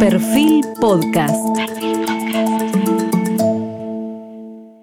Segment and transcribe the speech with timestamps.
[0.00, 1.34] Perfil Podcast.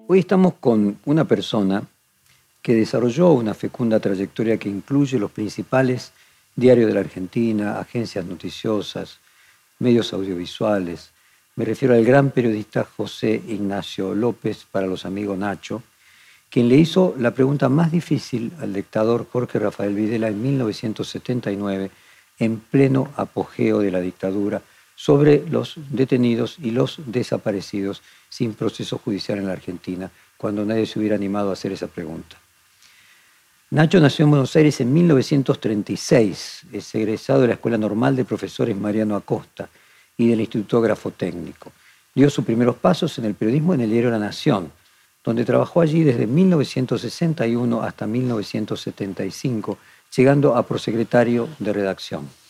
[0.08, 1.82] Hoy estamos con una persona
[2.62, 6.12] que desarrolló una fecunda trayectoria que incluye los principales
[6.56, 9.18] diarios de la Argentina, agencias noticiosas,
[9.80, 11.10] medios audiovisuales.
[11.56, 15.81] Me refiero al gran periodista José Ignacio López, para los amigos Nacho,
[16.52, 21.90] quien le hizo la pregunta más difícil al dictador Jorge Rafael Videla en 1979,
[22.38, 24.62] en pleno apogeo de la dictadura,
[24.98, 30.98] sobre los detenidos y los desaparecidos sin proceso judicial en la Argentina, cuando nadie se
[30.98, 32.36] hubiera animado a hacer esa pregunta.
[33.70, 38.76] Nacho nació en Buenos Aires en 1936, es egresado de la Escuela Normal de Profesores
[38.76, 39.70] Mariano Acosta
[40.18, 41.72] y del Instituto Grafotécnico.
[42.16, 44.72] Dio sus primeros pasos en el periodismo en el diario La Nación,
[45.24, 49.77] donde trabajó allí desde 1961 hasta 1975,
[50.16, 52.47] llegando a prosecretario de redacción.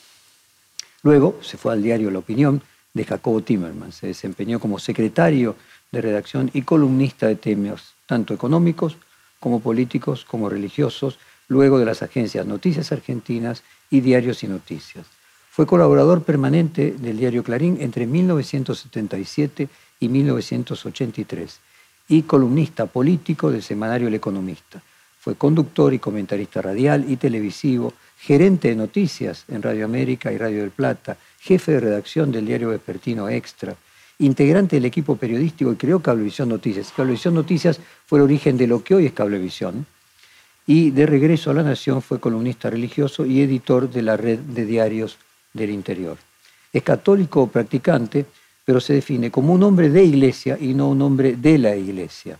[1.03, 2.61] Luego se fue al diario La Opinión
[2.93, 3.91] de Jacobo Timerman.
[3.91, 5.55] Se desempeñó como secretario
[5.91, 8.97] de redacción y columnista de temas tanto económicos
[9.39, 15.05] como políticos como religiosos, luego de las agencias Noticias Argentinas y Diarios y Noticias.
[15.51, 21.59] Fue colaborador permanente del diario Clarín entre 1977 y 1983
[22.09, 24.81] y columnista político del semanario El Economista.
[25.19, 30.61] Fue conductor y comentarista radial y televisivo, gerente de noticias en Radio América y Radio
[30.61, 33.75] del Plata, jefe de redacción del diario Vespertino Extra,
[34.19, 36.91] integrante del equipo periodístico y creó Cablevisión Noticias.
[36.95, 39.85] Cablevisión Noticias fue el origen de lo que hoy es Cablevisión.
[40.65, 44.65] Y de regreso a la Nación fue columnista religioso y editor de la red de
[44.65, 45.17] diarios
[45.53, 46.17] del interior.
[46.73, 48.25] Es católico practicante,
[48.65, 52.37] pero se define como un hombre de iglesia y no un hombre de la iglesia.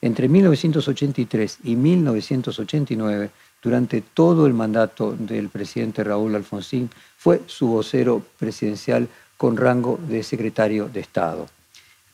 [0.00, 3.30] Entre 1983 y 1989,
[3.62, 10.22] durante todo el mandato del presidente Raúl Alfonsín, fue su vocero presidencial con rango de
[10.22, 11.46] secretario de Estado.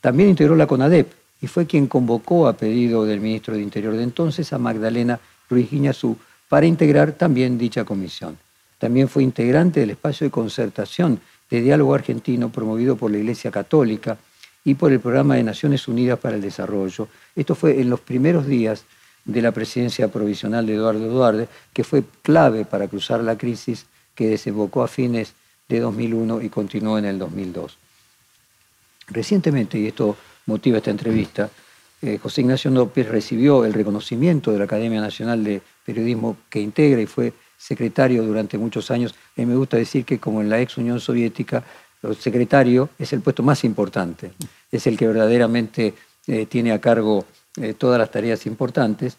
[0.01, 4.03] También integró la CONADEP y fue quien convocó a pedido del ministro de Interior de
[4.03, 6.17] entonces a Magdalena Ruiz Guiñazú
[6.49, 8.39] para integrar también dicha comisión.
[8.79, 11.21] También fue integrante del espacio de concertación
[11.51, 14.19] de diálogo argentino promovido por la Iglesia Católica
[14.65, 17.09] y por el Programa de Naciones Unidas para el Desarrollo.
[17.37, 18.85] Esto fue en los primeros días
[19.25, 24.29] de la presidencia provisional de Eduardo Duarte, que fue clave para cruzar la crisis que
[24.29, 25.35] desembocó a fines
[25.69, 27.79] de 2001 y continuó en el 2002.
[29.09, 31.51] Recientemente, y esto motiva esta entrevista,
[32.03, 37.01] eh, José Ignacio López recibió el reconocimiento de la Academia Nacional de Periodismo que integra
[37.01, 39.15] y fue secretario durante muchos años.
[39.37, 41.65] Y me gusta decir que como en la ex Unión Soviética,
[42.03, 44.33] el secretario es el puesto más importante,
[44.71, 45.95] es el que verdaderamente
[46.27, 47.25] eh, tiene a cargo
[47.61, 49.17] eh, todas las tareas importantes.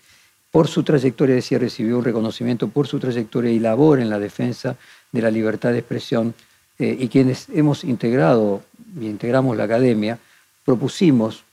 [0.52, 4.76] Por su trayectoria, decía, recibió un reconocimiento por su trayectoria y labor en la defensa
[5.12, 6.34] de la libertad de expresión
[6.80, 8.62] eh, y quienes hemos integrado
[9.00, 10.18] y integramos la academia,
[10.64, 11.44] propusimos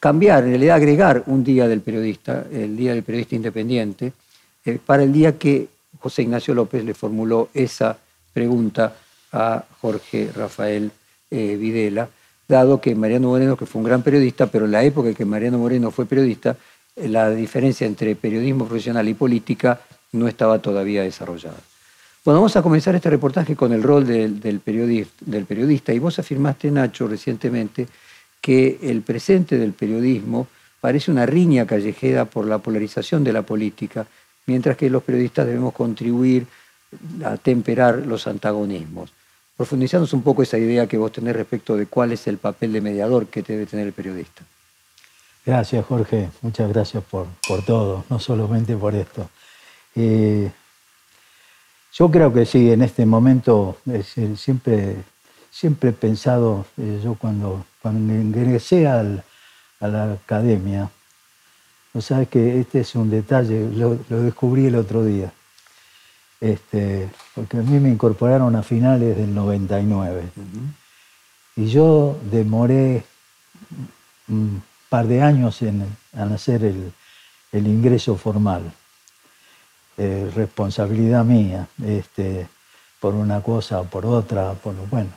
[0.00, 4.12] cambiar, en realidad agregar un día del periodista, el Día del Periodista Independiente,
[4.84, 5.68] para el día que
[5.98, 7.98] José Ignacio López le formuló esa
[8.32, 8.96] pregunta
[9.32, 10.90] a Jorge Rafael
[11.30, 12.08] eh, Videla,
[12.48, 15.24] dado que Mariano Moreno, que fue un gran periodista, pero en la época en que
[15.24, 16.56] Mariano Moreno fue periodista,
[16.94, 19.80] eh, la diferencia entre periodismo profesional y política
[20.12, 21.58] no estaba todavía desarrollada.
[22.24, 25.92] Bueno, vamos a comenzar este reportaje con el rol del, del periodista.
[25.92, 27.86] Y vos afirmaste, Nacho, recientemente,
[28.40, 30.48] que el presente del periodismo
[30.80, 34.06] parece una riña callejera por la polarización de la política
[34.46, 36.46] mientras que los periodistas debemos contribuir
[37.24, 39.12] a temperar los antagonismos.
[39.56, 42.80] Profundizándonos un poco esa idea que vos tenés respecto de cuál es el papel de
[42.80, 44.44] mediador que debe tener el periodista.
[45.44, 46.28] Gracias, Jorge.
[46.42, 47.26] Muchas gracias por,
[47.64, 49.30] todo, no solamente por esto.
[49.94, 50.50] Eh,
[51.92, 53.78] yo creo que sí, en este momento
[54.36, 54.96] siempre,
[55.50, 59.02] siempre he pensado, eh, yo cuando, cuando ingresé a
[59.80, 60.90] la academia,
[61.96, 65.32] no sabes que este es un detalle, lo, descubrí el otro día.
[66.42, 70.22] Este, porque a mí me incorporaron a finales del 99.
[71.56, 73.04] Y yo demoré
[74.28, 75.84] un par de años en,
[76.14, 76.92] hacer el,
[77.52, 78.72] ingreso formal.
[79.98, 82.48] Eh, responsabilidad mía, este,
[83.00, 85.10] por una cosa o por otra, por lo bueno.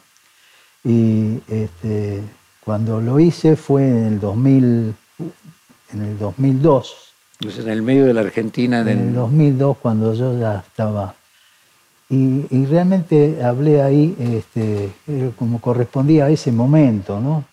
[0.83, 2.21] Y este,
[2.65, 4.93] cuando lo hice fue en el 2000,
[5.93, 7.13] en el 2002.
[7.39, 8.81] Entonces, en el medio de la Argentina.
[8.81, 11.15] En el 2002, cuando yo ya estaba.
[12.11, 14.91] Y, realmente hablé ahí este,
[15.37, 17.45] como correspondía a ese momento, ¿no?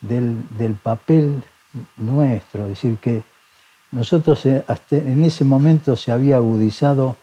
[0.00, 1.42] Del, papel
[1.96, 2.64] nuestro.
[2.64, 3.22] Es decir, que
[3.90, 7.16] nosotros eh, en ese momento se había agudizado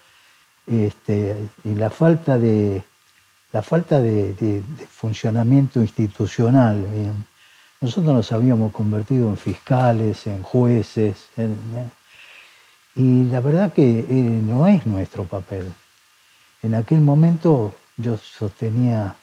[0.67, 2.83] este, la falta de,
[3.53, 6.85] la falta de, funcionamiento institucional.
[7.79, 11.29] Nosotros nos habíamos convertido en fiscales, en jueces,
[12.95, 15.71] y la verdad que eh, no es nuestro papel.
[16.63, 19.15] En aquel momento yo sostenía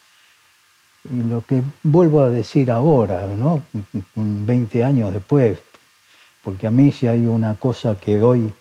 [1.10, 3.62] lo que vuelvo a decir ahora, ¿no?
[4.14, 5.58] 20 años después,
[6.42, 8.52] porque a mí si hay una cosa que hoy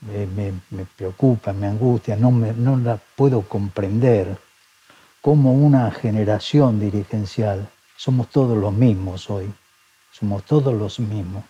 [0.00, 4.38] me, preocupa, me angustia, no, no la puedo comprender,
[5.20, 9.52] como una generación dirigencial, somos todos los mismos hoy,
[10.12, 11.44] somos todos los mismos,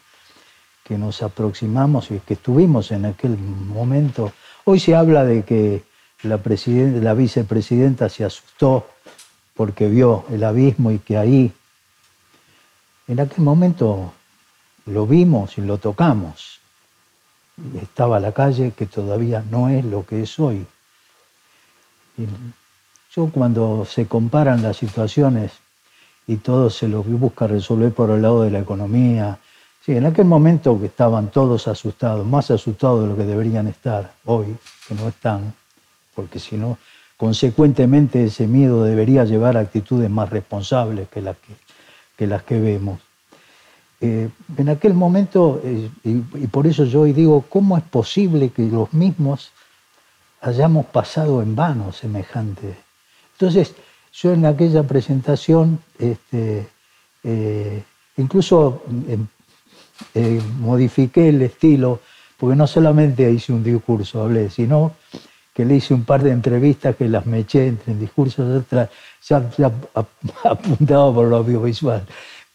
[0.82, 4.32] que nos aproximamos y que estuvimos en aquel momento.
[4.64, 5.84] Hoy se habla de que
[6.22, 6.40] la,
[7.00, 8.86] la vicepresidenta se asustó
[9.54, 11.52] porque vio el abismo y que ahí,
[13.08, 14.12] en aquel momento,
[14.86, 16.60] lo vimos y lo tocamos.
[17.80, 20.66] Estaba la calle que todavía no es lo que es hoy.
[23.14, 25.52] yo cuando se comparan las situaciones
[26.26, 29.38] y todo se lo busca resolver por el lado de la economía,
[29.84, 34.12] sí, en aquel momento que estaban todos asustados, más asustados de lo que deberían estar
[34.24, 35.54] hoy, que no están,
[36.16, 36.78] porque si no,
[37.16, 41.52] consecuentemente ese miedo debería llevar a actitudes más responsables que las que,
[42.16, 43.00] que, las que vemos.
[44.00, 48.62] Eh, en aquel momento, eh, y, por eso yo hoy digo, ¿cómo es posible que
[48.62, 49.52] los mismos
[50.40, 52.76] hayamos pasado en vano semejante?
[53.32, 53.74] Entonces,
[54.12, 56.66] yo en aquella presentación, este,
[57.22, 57.82] eh,
[58.16, 58.82] incluso
[60.60, 62.00] modifiqué el estilo,
[62.36, 64.92] porque no solamente hice un discurso, hablé, sino
[65.56, 68.90] que le hice un par de entrevistas que las me eché entre discursos, otras
[69.26, 69.72] ya, ya
[70.44, 72.02] apuntado por lo audiovisual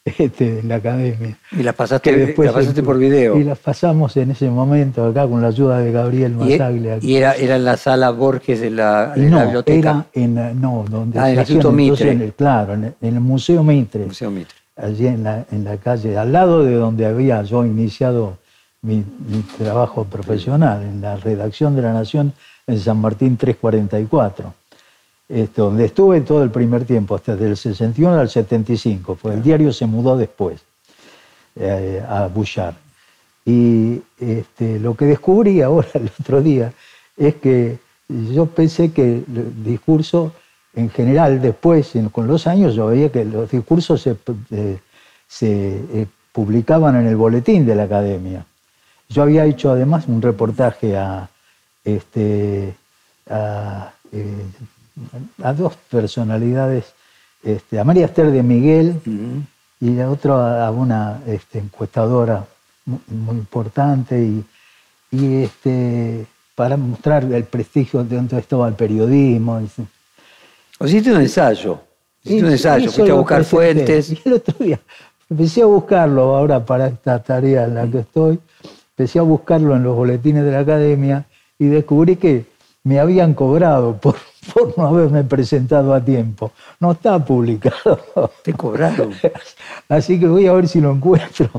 [0.05, 1.35] este, en la academia.
[1.51, 3.39] ¿Y las pasaste, después, pasaste por video?
[3.39, 6.99] Y las pasamos en ese momento acá con la ayuda de Gabriel e- Masaglia.
[7.01, 9.89] ¿Y, era, era en la sala Borges de la, no, biblioteca?
[9.89, 12.33] Era en, no, donde ah, en el Instituto Mitre.
[12.37, 14.05] claro, en el, Museo Mitre.
[14.05, 14.55] Museo Mitre.
[14.75, 18.37] Allí en la, en la calle, al lado de donde había yo iniciado
[18.81, 22.33] mi, mi trabajo profesional, en la redacción de La Nación
[22.67, 24.53] en San Martín 344,
[25.29, 29.71] este, donde estuve todo el primer tiempo, hasta del 61 al 75, pues el diario
[29.71, 30.61] se mudó después
[31.55, 32.75] eh, a Bouchard.
[33.45, 36.73] Y este, lo que descubrí ahora, el otro día,
[37.17, 37.77] es que
[38.07, 40.33] yo pensé que el discurso,
[40.73, 44.17] en general, después, con los años, yo veía que los discursos se,
[44.51, 44.79] eh,
[45.41, 48.45] eh, publicaban en el boletín de la academia.
[49.11, 51.29] Yo había hecho además un reportaje a,
[51.83, 52.73] este,
[53.29, 54.45] eh,
[55.43, 56.93] a, dos personalidades,
[57.43, 59.01] este, a María Esther de Miguel
[59.81, 62.45] y a otro a una este, encuestadora
[62.85, 64.45] muy, importante y,
[65.11, 66.25] y, este,
[66.55, 69.61] para mostrar el prestigio de donde estaba el periodismo.
[70.79, 71.81] Hiciste un ensayo,
[72.23, 74.11] hiciste un ensayo, fuiste a buscar fuentes.
[74.11, 74.79] Y el otro día
[75.29, 78.39] empecé a buscarlo ahora para esta tarea en la que estoy,
[78.97, 81.25] empecé a buscarlo en los boletines de la academia
[81.57, 82.45] y descubrí que
[82.83, 84.15] me habían cobrado por,
[84.53, 86.51] por no haberme presentado a tiempo.
[86.79, 88.31] No está publicado.
[88.43, 89.13] Te cobraron.
[89.89, 91.49] Así que voy a ver si lo encuentro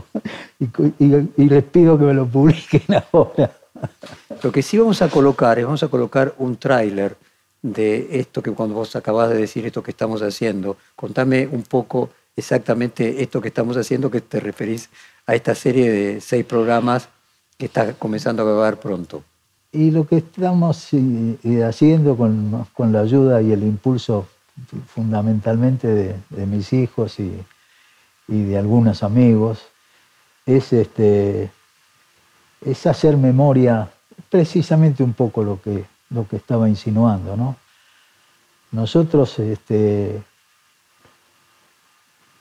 [0.59, 2.83] y, les pido que me lo publiquen
[3.13, 3.51] ahora.
[4.43, 7.17] Lo que sí vamos a colocar es, vamos a colocar un tráiler
[7.61, 12.11] de esto que cuando vos acabas de decir esto que estamos haciendo, contame un poco
[12.35, 14.89] exactamente esto que estamos haciendo, que te referís
[15.27, 17.09] a esta serie de seis programas
[17.67, 19.23] está comenzando a acabar pronto.
[19.73, 20.89] Y lo que estamos
[21.67, 24.29] haciendo con, la ayuda y el impulso
[24.87, 25.89] fundamentalmente
[26.29, 27.33] de, mis hijos y,
[28.29, 29.61] de algunos amigos
[30.47, 31.51] es, este,
[32.61, 33.91] es hacer memoria,
[34.31, 37.37] precisamente un poco lo que, lo que estaba insinuando.
[37.37, 37.57] ¿no?
[38.73, 40.23] Nosotros este,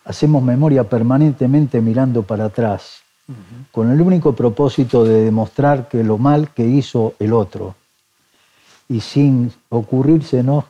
[0.04, 3.01] hacemos memoria permanentemente mirando para atrás
[3.72, 7.75] con el único propósito de demostrar que lo mal que hizo el otro
[8.90, 10.66] y sin ocurrírsenos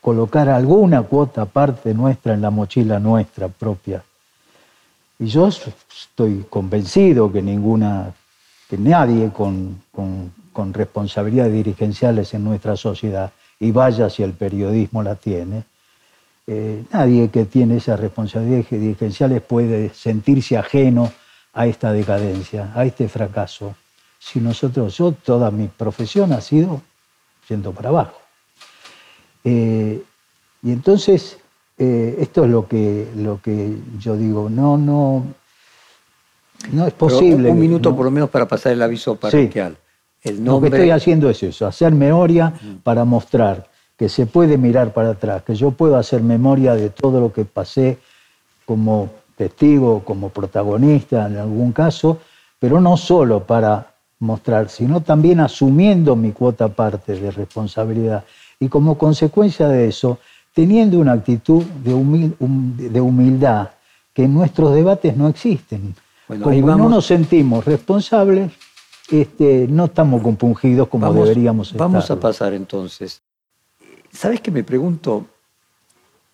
[0.00, 4.02] colocar alguna cuota aparte nuestra en la mochila nuestra propia.
[5.18, 8.12] Y yo estoy convencido que ninguna,
[8.68, 15.14] que nadie con, con responsabilidades dirigenciales en nuestra sociedad, y vaya si el periodismo la
[15.14, 15.64] tiene,
[16.46, 21.10] eh, nadie que tiene esas responsabilidades dirigenciales puede sentirse ajeno
[21.54, 23.74] a esta decadencia, a este fracaso.
[24.18, 26.82] Si nosotros, yo, toda mi profesión ha sido
[27.48, 28.20] yendo para abajo.
[29.44, 30.02] Eh,
[30.62, 31.38] y entonces,
[31.78, 35.24] eh, esto es lo que, lo que yo digo, no, no,
[36.72, 37.50] no es posible.
[37.50, 39.76] un minuto por lo menos para pasar el aviso parroquial.
[40.22, 40.70] El nombre...
[40.70, 45.10] Lo que estoy haciendo es eso, hacer memoria para mostrar que se puede mirar para
[45.10, 47.98] atrás, que yo puedo hacer memoria de todo lo que pasé
[48.64, 49.10] como
[49.44, 52.18] testigo, como protagonista en algún caso,
[52.58, 58.24] pero no solo para mostrar, sino también asumiendo mi cuota parte de responsabilidad
[58.58, 60.18] y como consecuencia de eso,
[60.54, 61.92] teniendo una actitud de,
[62.88, 63.68] de humildad
[64.14, 65.94] que en nuestros debates no existen.
[66.26, 68.50] como no nos sentimos responsables,
[69.10, 71.80] este, no estamos compungidos como deberíamos estar.
[71.80, 73.20] Vamos a pasar entonces.
[74.10, 75.26] ¿Sabes que me pregunto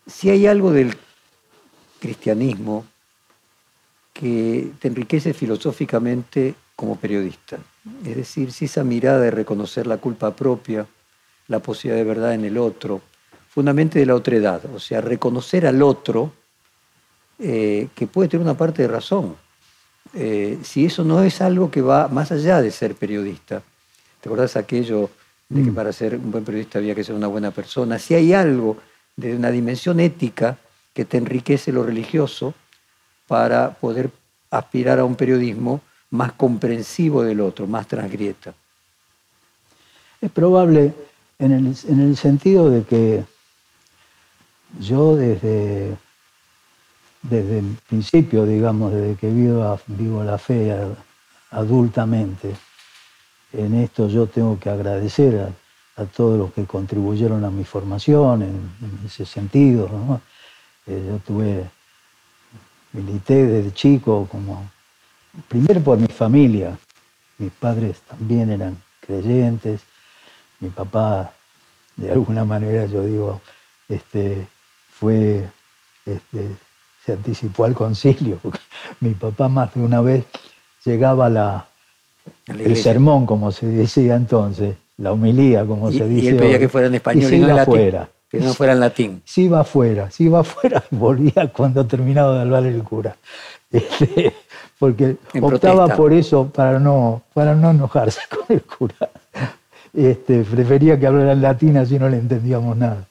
[0.06, 0.94] si hay algo del
[1.98, 2.84] cristianismo
[4.20, 7.58] que te enriquece filosóficamente como periodista?
[8.04, 10.86] Es decir, si esa mirada de reconocer la culpa propia,
[11.48, 13.00] la posibilidad de verdad en el otro,
[13.48, 16.32] fundamentalmente de la otredad, o sea, reconocer al otro
[17.38, 19.36] eh, que puede tener una parte de razón.
[20.12, 23.62] Eh, si eso no es algo que va más allá de ser periodista.
[24.20, 25.08] ¿Te acordás aquello
[25.48, 25.74] de que mm.
[25.74, 27.98] para ser un buen periodista había que ser una buena persona?
[27.98, 28.76] Si hay algo
[29.16, 30.58] de una dimensión ética
[30.92, 32.54] que te enriquece lo religioso
[33.30, 34.10] para poder
[34.50, 38.52] aspirar a un periodismo más comprensivo del otro, más transgrieta.
[40.20, 40.92] Es probable
[41.38, 43.24] en el, sentido de que
[44.80, 45.96] yo desde,
[47.22, 50.76] desde el principio, digamos, desde que vivo, vivo la fe
[51.52, 52.56] adultamente,
[53.52, 55.54] en esto yo tengo que agradecer
[55.96, 59.88] a, todos los que contribuyeron a mi formación en, ese sentido.
[60.88, 61.70] Eh, yo tuve,
[62.92, 64.70] milité desde chico como,
[65.48, 66.78] primero por mi familia,
[67.38, 69.80] mis padres también eran creyentes,
[70.60, 71.32] mi papá,
[71.96, 73.40] de alguna manera, yo digo,
[73.88, 74.46] este,
[74.90, 75.48] fue,
[76.04, 76.48] este,
[77.04, 78.38] se anticipó al concilio,
[79.00, 80.24] mi papá más de una vez
[80.84, 81.66] llegaba la,
[82.46, 86.26] el sermón, como se decía entonces, la homilía, como se dice.
[86.26, 87.92] Y él pedía que fuera en español y, no en latín.
[88.30, 89.22] Que no fuera en latín.
[89.24, 93.16] Sí iba afuera, sí iba afuera y volvía cuando terminaba de hablar el cura.
[93.72, 94.34] Este,
[94.80, 99.10] porque optaba por eso para no, para no enojarse con el cura.
[99.94, 103.06] Este, prefería que hablara en latín, así no le entendíamos nada.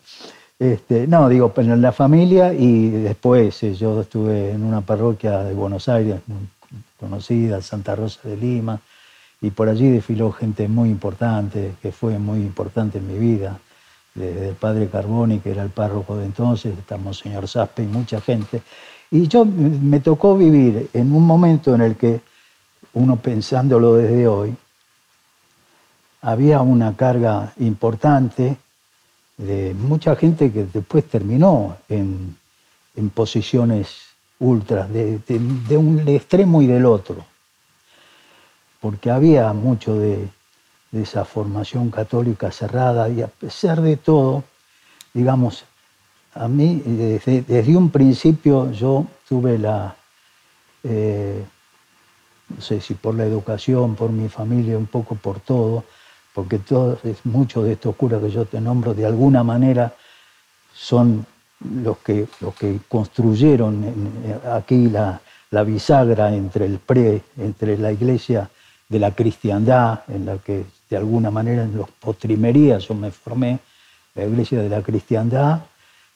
[0.59, 5.39] Este, no, digo, pero en la familia y después eh, yo estuve en una parroquia
[5.43, 6.19] de Buenos Aires,
[6.99, 8.81] conocida, Santa Rosa de Lima,
[9.39, 13.57] y por allí desfiló gente muy importante, que fue muy importante en mi vida,
[14.15, 18.21] desde el padre Carboni, que era el párroco de entonces, hasta Monseñor Saspe y mucha
[18.21, 18.61] gente.
[19.11, 22.21] Y yo me tocó vivir en un momento en el que,
[22.93, 24.55] uno pensándolo desde hoy,
[26.21, 28.57] había una carga importante
[29.37, 32.37] de mucha gente que después terminó en,
[33.13, 33.87] posiciones
[34.39, 35.21] ultras, de,
[35.77, 37.25] un extremo y del otro,
[38.81, 40.27] porque había mucho de,
[40.91, 44.43] esa formación católica cerrada y a pesar de todo,
[45.13, 45.65] digamos,
[46.33, 49.95] a mí desde, un principio yo tuve la,
[50.83, 51.43] eh,
[52.49, 55.83] no sé si por la educación, por mi familia, un poco por todo,
[56.33, 59.93] porque todos, muchos de estos curas que yo te nombro de alguna manera
[60.73, 61.25] son
[61.83, 63.83] los que, los que construyeron
[64.51, 65.21] aquí la,
[65.63, 68.49] bisagra entre el pre, entre la iglesia
[68.87, 73.59] de la cristiandad, en la que de alguna manera en los postrimerías yo me formé,
[74.15, 75.61] la iglesia de la cristiandad,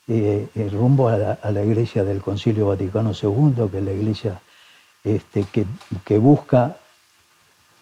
[0.07, 4.41] eh, rumbo a la, iglesia del Concilio Vaticano II, que es la iglesia
[5.03, 5.65] este, que,
[6.03, 6.77] que busca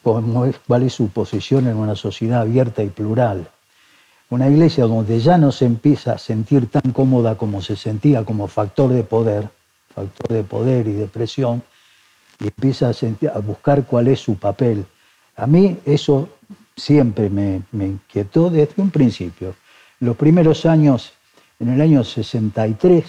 [0.03, 3.47] cuál es su posición en una sociedad abierta y plural.
[4.29, 8.47] Una iglesia donde ya no se empieza a sentir tan cómoda como se sentía como
[8.47, 9.49] factor de poder,
[9.93, 11.63] factor de poder y de presión,
[12.39, 14.85] y empieza a, buscar cuál es su papel.
[15.35, 16.29] A mí eso
[16.81, 19.55] siempre me, inquietó desde un principio.
[19.99, 21.13] Los primeros años,
[21.59, 23.05] en el año 63,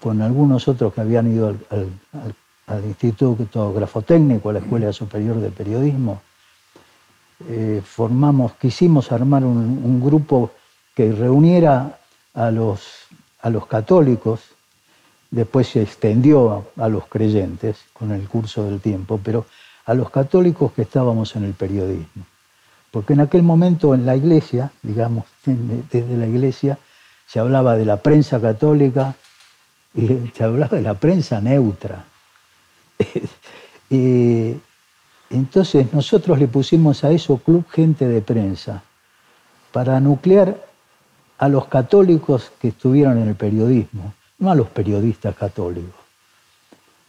[0.00, 2.34] con algunos otros que habían ido al
[2.66, 6.22] al Instituto Grafotécnico, a la Escuela Superior de Periodismo.
[7.48, 10.52] Eh, formamos, quisimos armar un, grupo
[10.94, 11.98] que reuniera
[12.32, 14.40] a los católicos,
[15.30, 19.46] después se extendió a, los creyentes con el curso del tiempo, pero
[19.86, 22.24] a los católicos que estábamos en el periodismo.
[22.90, 26.78] Porque en aquel momento en la iglesia, digamos, desde la iglesia,
[27.26, 29.16] se hablaba de la prensa católica
[29.94, 32.04] y se hablaba de la prensa neutra
[33.90, 34.54] y
[35.30, 38.82] entonces nosotros le pusimos a eso Club Gente de Prensa
[39.72, 40.56] para nuclear
[41.38, 46.03] a los católicos que estuvieron en el periodismo, no a los periodistas católicos.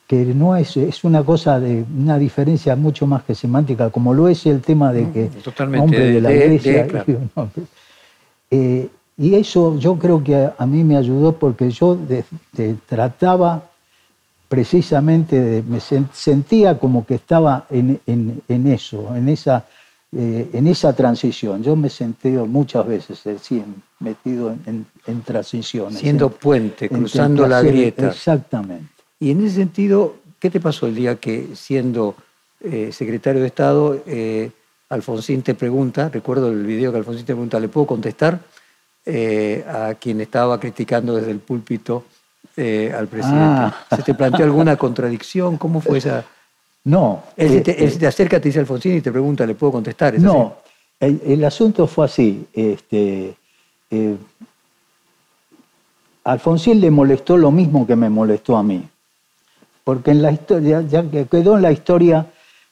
[0.08, 4.28] Que no es, es una cosa de una diferencia mucho más que semántica, como lo
[4.28, 6.88] es el tema de que Totalmente, hombre de la iglesia.
[8.52, 11.98] Eh, y eso yo creo que a, mí me ayudó porque yo
[12.86, 13.70] trataba
[14.48, 18.00] precisamente, de, me sentía como que estaba en,
[18.68, 19.66] eso, en esa,
[20.12, 21.64] eh, en esa transición.
[21.64, 23.64] Yo me sentí muchas veces eh,
[24.00, 24.86] metido en,
[25.24, 26.00] transiciones.
[26.00, 28.08] Siendo puente, cruzando la grieta.
[28.08, 28.95] Exactamente.
[29.20, 32.16] Y en ese sentido, ¿qué te pasó el día que siendo
[32.92, 34.02] secretario de Estado
[34.90, 38.40] Alfonsín te pregunta, recuerdo el video que Alfonsín te pregunta, ¿le puedo contestar?
[39.08, 42.06] Eh, a quien estaba criticando desde el púlpito
[42.58, 43.46] eh, al presidente.
[43.46, 43.86] Ah.
[43.96, 45.58] ¿Se te planteó alguna contradicción?
[45.58, 46.26] ¿Cómo fue esa...?
[46.86, 47.24] No.
[47.38, 50.20] Él, te, eh, acerca, te dice Alfonsín y te pregunta, ¿le puedo contestar?
[50.20, 50.58] no,
[51.00, 52.48] el, asunto fue así.
[52.54, 53.36] Este,
[56.24, 58.88] Alfonsín le molestó lo mismo que me molestó a mí.
[59.86, 62.26] Porque en la historia, ya quedó en la historia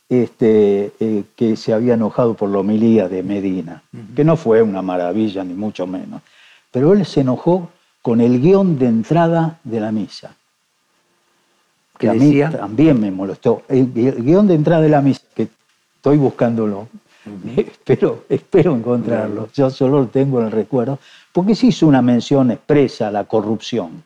[0.09, 3.83] este, eh, que se había enojado por la homilía de Medina,
[4.15, 6.23] que no fue una maravilla, ni mucho menos.
[6.71, 7.69] Pero él se enojó
[8.01, 10.35] con el guion de entrada de la misa.
[11.99, 13.61] Que a mí también me molestó.
[13.69, 15.49] El, guion de entrada de la misa, que
[15.95, 16.87] estoy buscándolo,
[17.55, 20.97] espero, espero encontrarlo, yo solo lo tengo en el recuerdo,
[21.31, 24.03] porque se hizo una mención expresa a la corrupción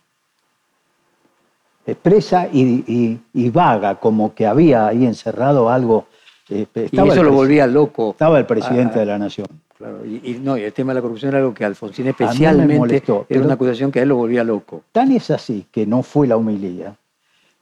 [1.88, 6.08] expresa y, vaga, como que había ahí encerrado algo.
[6.50, 8.12] Eh, y eso lo volvía loco.
[8.12, 9.48] Estaba el presidente de la nación.
[9.78, 13.42] Claro, y, no, y el tema de la corrupción era algo que Alfonsín especialmente era
[13.42, 14.84] una acusación que a él lo volvía loco.
[14.92, 16.96] Tan es así que no fue la humilía,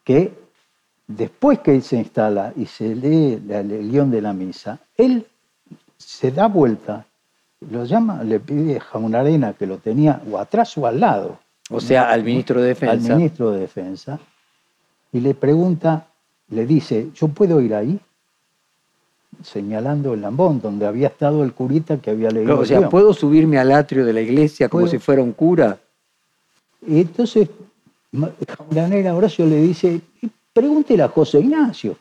[0.03, 0.31] que
[1.07, 5.27] después que él se instala y se lee el guion de la misa, él
[5.97, 7.05] se da vuelta,
[7.69, 11.39] lo llama, le pide a una arena que lo tenía o atrás o al lado
[11.69, 13.13] o sea, al ministro de Defensa.
[13.13, 14.19] Al ministro de Defensa.
[15.11, 16.07] Y le pregunta,
[16.49, 17.99] le dice, ¿yo puedo ir ahí?
[19.43, 22.59] Señalando el lambón, donde había estado el curita que había leído.
[22.59, 25.77] o sea, ¿puedo subirme al atrio de la iglesia como si fuera un cura?
[26.87, 27.49] Y entonces,
[28.69, 30.01] Granera Horacio le dice,
[30.53, 31.97] pregúntele a José Ignacio.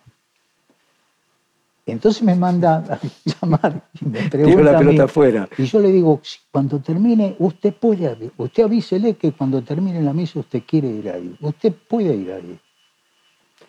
[1.86, 2.98] Entonces me manda a
[3.40, 4.62] llamar y me pregunta.
[4.62, 5.48] la pelota afuera.
[5.58, 6.20] Y yo le digo,
[6.50, 11.36] cuando termine, usted puede, usted avísele que cuando termine la misa usted quiere ir ahí.
[11.40, 12.58] Usted puede ir ahí.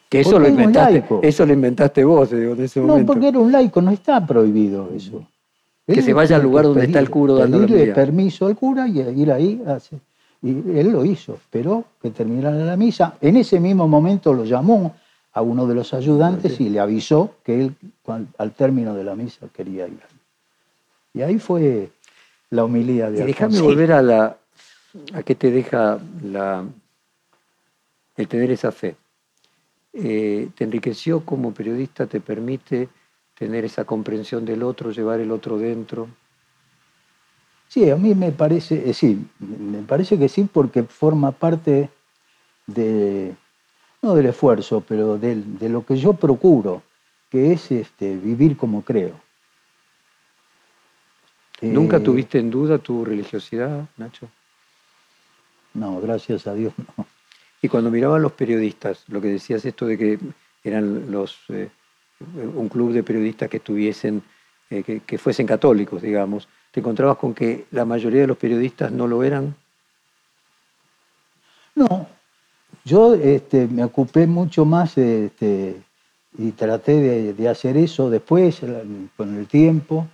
[0.07, 2.99] Que eso lo, inventaste, eso lo inventaste vos, digo, en ese momento.
[2.99, 5.25] No, porque era un laico, no está prohibido eso.
[5.85, 8.99] Que se vaya al lugar donde está el cura dando Pedirle permiso al cura y
[8.99, 9.61] ir ahí.
[10.41, 13.17] Y él lo hizo, esperó que terminara la misa.
[13.19, 14.95] En ese mismo momento lo llamó
[15.35, 17.75] a uno de los ayudantes y le avisó que él
[18.37, 19.99] al término de la misa quería ir.
[21.13, 21.91] Y ahí fue
[22.49, 24.37] la humildad de Y déjame volver a la
[25.13, 26.63] a qué te deja la,
[28.15, 28.95] el tener esa fe.
[29.91, 32.87] Eh, te enriqueció como periodista, te permite
[33.37, 36.07] tener esa comprensión del otro, llevar el otro dentro.
[37.67, 41.89] Sí, a mí me parece, eh, sí, me parece que sí, porque forma parte
[42.67, 43.35] de,
[44.05, 46.83] no del esfuerzo, pero de, lo que yo procuro,
[47.31, 49.19] que es este, vivir como creo.
[51.61, 54.29] ¿Nunca eh, tuviste en duda tu religiosidad, Nacho?
[55.73, 57.07] No, gracias a Dios no.
[57.63, 60.19] Y cuando miraban los periodistas, lo que decías esto de que
[60.63, 61.69] eran los eh,
[62.35, 64.21] un club de periodistas que estuviesen,
[64.69, 68.91] eh, que, que, fuesen católicos, digamos, ¿te encontrabas con que la mayoría de los periodistas
[68.91, 69.55] no lo eran?
[71.73, 72.07] No,
[72.85, 75.81] yo este, me ocupé mucho más este,
[76.37, 78.61] y traté de, hacer eso después,
[79.17, 80.07] con el tiempo.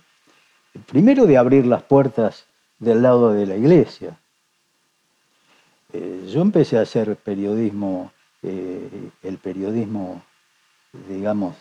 [0.90, 2.46] Primero de abrir las puertas
[2.78, 4.18] del lado de la iglesia.
[5.92, 8.10] Eh, yo empecé a hacer periodismo,
[8.42, 8.88] eh,
[9.22, 10.22] el periodismo,
[11.10, 11.54] digamos,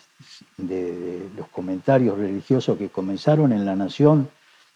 [0.55, 4.29] de, los comentarios religiosos que comenzaron en La Nación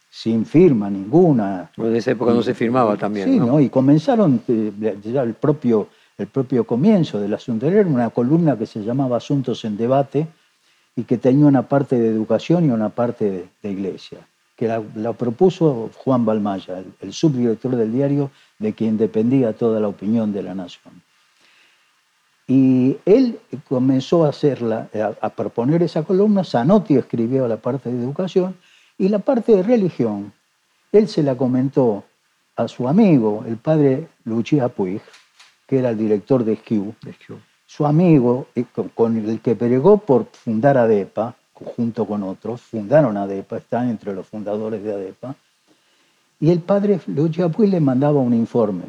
[0.10, 1.72] sin firma ninguna.
[1.78, 3.32] en esa época no se firmaba también.
[3.32, 3.62] Sí, ¿no?
[3.62, 7.68] y comenzaron eh, ya el propio el propio comienzo del asunto.
[7.68, 10.28] Era una columna que se llamaba Asuntos en Debate
[10.96, 14.20] y que tenía una parte de educación y una parte de, iglesia,
[14.56, 20.32] que la, propuso Juan Balmaya, el, subdirector del diario, de quien dependía toda la opinión
[20.32, 21.02] de la nación.
[22.48, 24.88] Y él comenzó a, hacerla,
[25.20, 28.56] a, proponer esa columna, Zanotti escribió la parte de educación
[28.98, 30.32] y la parte de religión,
[30.92, 32.06] él se la comentó
[32.56, 35.02] a su amigo, el padre Lucia Puig,
[35.68, 36.94] que era el director de SKU,
[37.66, 43.58] su amigo, eh, con el que pregó por fundar ADEPA, junto con otros, fundaron ADEPA,
[43.58, 45.36] están entre los fundadores de ADEPA,
[46.40, 48.84] y el padre Lucha Puig le mandaba un informe.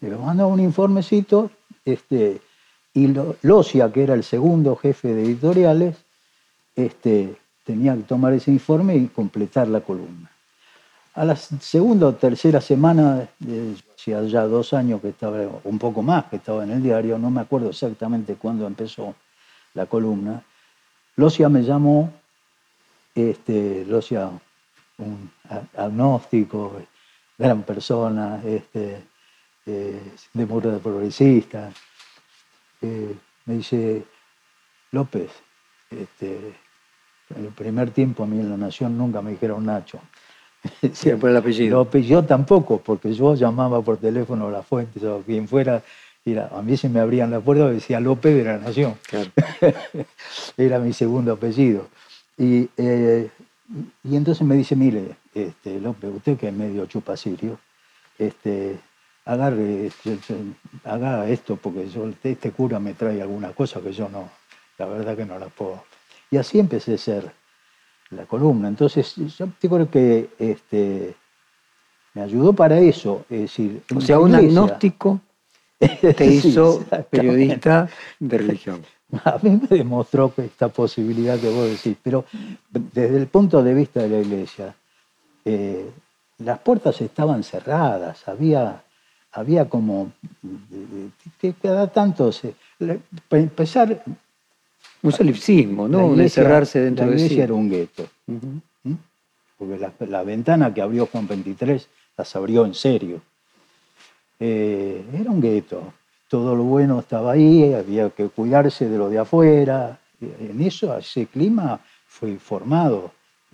[0.00, 1.50] Le mandaba un informecito,
[1.84, 2.40] este,
[2.94, 5.96] y Locia, que era el segundo jefe de editoriales,
[6.74, 10.30] este, tenía que tomar ese informe y completar la columna.
[11.16, 13.26] A la segunda o tercera semana,
[13.94, 17.30] hacía ya dos años que estaba, un poco más que estaba en el diario, no
[17.30, 19.14] me acuerdo exactamente cuándo empezó
[19.72, 20.42] la columna,
[21.16, 22.12] Locia me llamó,
[23.14, 24.28] este, Locia,
[24.98, 25.30] un
[25.78, 26.82] agnóstico,
[27.38, 29.02] gran persona, este,
[29.64, 31.72] eh, de muro de progresista,
[32.82, 34.04] eh, me dice,
[34.92, 35.30] López,
[35.90, 36.54] este,
[37.34, 39.98] en el primer tiempo a mí en La Nación nunca me dijeron Nacho.
[40.92, 41.90] Siempre el apellido.
[41.90, 45.82] yo tampoco, porque yo llamaba por teléfono a la fuente o quien fuera,
[46.50, 48.96] a mí se me abrían la puerta y decía López de la Nación.
[50.56, 51.88] era mi segundo apellido.
[52.36, 53.30] Y, eh,
[54.02, 57.58] y entonces me dice, mire, este, López, usted que es medio chupacirio,
[58.18, 58.78] este,
[59.24, 60.18] agarre, este,
[60.84, 64.28] haga esto porque yo, este cura me trae alguna cosa que yo no,
[64.78, 65.84] la verdad que no la puedo.
[66.30, 67.32] Y así empecé a ser
[68.10, 68.68] la columna.
[68.68, 71.14] Entonces, yo creo que este,
[72.14, 73.24] me ayudó para eso.
[73.28, 75.20] Es decir, o sea, un agnóstico
[75.78, 77.88] te hizo periodista
[78.18, 78.82] de religión.
[79.24, 82.24] A mí me demostró esta posibilidad que vos decís, pero
[82.70, 84.74] desde el punto de vista de la iglesia,
[85.44, 85.88] eh,
[86.38, 88.82] las puertas estaban cerradas, había,
[89.32, 90.12] había como
[91.40, 92.54] que cada tanto se,
[93.30, 94.02] empezar
[95.02, 96.06] un solipsismo, ¿no?
[96.06, 97.18] Un encerrarse dentro de sí.
[97.18, 98.06] La iglesia era un gueto.
[98.26, 98.92] ¿Mm?
[99.58, 103.20] Porque la, ventana que abrió Juan 23 las abrió en serio.
[104.38, 105.94] Eh, era un gueto.
[106.28, 109.98] Todo lo bueno estaba ahí, había que cuidarse de lo de afuera.
[110.20, 113.12] En eso, ese clima fue formado.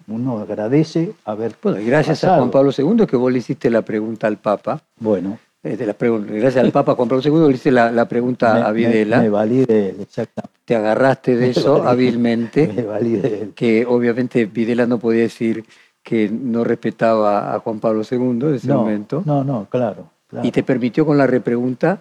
[0.08, 1.54] Uno agradece haber.
[1.62, 4.82] Bueno, y gracias a Juan Pablo II que vos le hiciste la pregunta al Papa.
[4.98, 5.38] Bueno.
[5.64, 9.20] Eh, gracias al Papa Juan Pablo II le hice la, pregunta a Videla.
[9.20, 10.58] Me, valí de él, exactamente.
[10.72, 12.66] Te agarraste de eso hábilmente.
[13.02, 13.50] Me.
[13.54, 15.66] Que obviamente Videla no podía decir
[16.02, 19.22] que no respetaba a Juan Pablo II en ese momento.
[19.26, 20.08] No, no, claro,
[20.42, 22.00] Y te permitió con la repregunta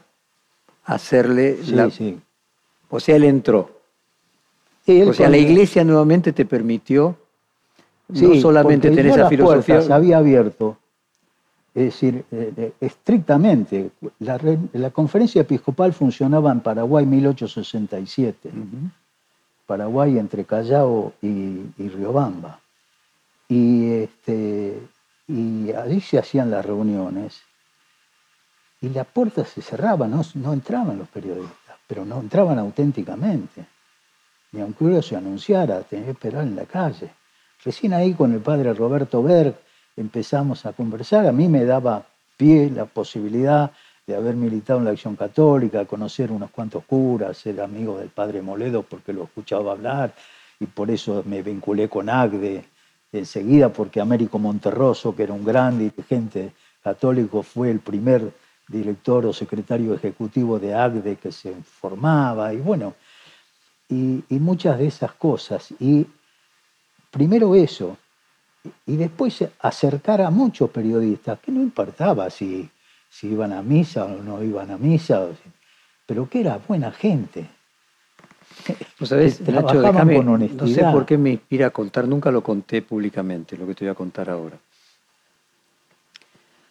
[0.86, 1.90] hacerle sí, la...
[1.90, 2.18] Sí.
[2.90, 3.82] O sea, él entró.
[4.88, 7.18] o sea, la iglesia nuevamente te permitió
[8.08, 9.82] no solamente tener esa filosofía.
[9.94, 10.78] Había abierto
[11.74, 18.52] es decir, eh, eh, estrictamente, la, conferencia episcopal funcionaba en Paraguay 1867,
[19.66, 22.60] Paraguay entre Callao y, Riobamba.
[23.48, 24.82] Y, este,
[25.28, 27.42] y allí se hacían las reuniones
[28.82, 33.66] y la puerta se cerraba, no, no entraban los periodistas, pero no entraban auténticamente.
[34.52, 37.12] Ni aunque uno se anunciara, tenía que esperar en la calle.
[37.64, 39.56] Recién ahí con el padre Roberto Berg,
[40.02, 42.06] empezamos a conversar, a mí me daba
[42.38, 43.72] pie la posibilidad
[44.06, 48.42] de haber militado en la acción católica, conocer unos cuantos curas, ser amigo del padre
[48.42, 50.14] Moledo porque lo escuchaba hablar
[50.60, 52.66] y por eso me vinculé con AGDE
[53.12, 56.52] enseguida porque Américo Monterroso, que era un gran dirigente
[56.84, 58.32] católico, fue el primer
[58.68, 62.96] director o secretario ejecutivo de AGDE que se formaba y bueno,
[63.90, 65.74] y, y muchas de esas cosas.
[65.80, 66.08] Y
[67.12, 67.98] primero eso,
[68.86, 72.70] y después acercar a muchos periodistas, que no importaba si,
[73.10, 75.28] si iban a misa o no iban a misa,
[76.06, 77.48] pero que era buena gente.
[79.00, 82.82] ¿No sabes, Nacho, déjame, no sé por qué me inspira a contar, nunca lo conté
[82.82, 84.58] públicamente, lo que te voy a contar ahora.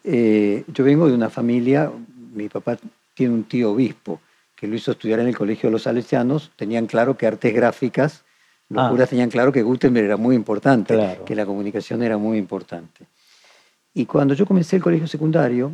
[0.05, 1.90] Eh, yo vengo de una familia,
[2.33, 2.79] mi papá
[3.14, 4.20] tiene un tío obispo
[4.57, 8.24] que lo hizo estudiar en el Colegio de los Salesianos, tenían claro que artes gráficas
[8.70, 8.88] los ah.
[8.88, 13.04] curas tenían claro que Gutenberg era muy importante, que la comunicación era muy importante.
[13.92, 15.72] Y cuando yo comencé el colegio secundario,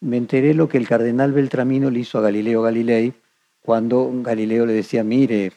[0.00, 3.12] me enteré lo que el cardenal Beltramino le hizo a Galileo Galilei
[3.62, 5.52] cuando Galileo le decía, mire,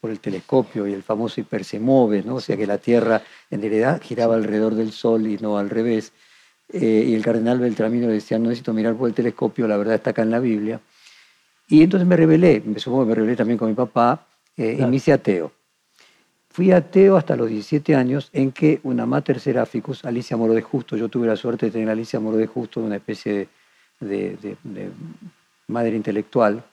[0.00, 2.36] por el telescopio y el famoso hiper se mueve, ¿no?
[2.36, 6.12] o sea que la Tierra en realidad giraba alrededor del Sol y no al revés.
[6.72, 9.96] Eh, y el cardenal Beltramino le decía, no necesito mirar por el telescopio, la verdad
[9.96, 10.80] está acá en la Biblia.
[11.68, 14.84] Y entonces me rebelé, me supongo que me rebelé también con mi papá, eh, y
[14.86, 15.50] me hice ateo.
[16.52, 20.96] Fui ateo hasta los 17 años en que una mater seraficus, Alicia Moro de Justo,
[20.96, 23.48] yo tuve la suerte de tener a Alicia Moro de Justo, una especie
[24.00, 24.56] de,
[25.68, 26.64] madre intelectual,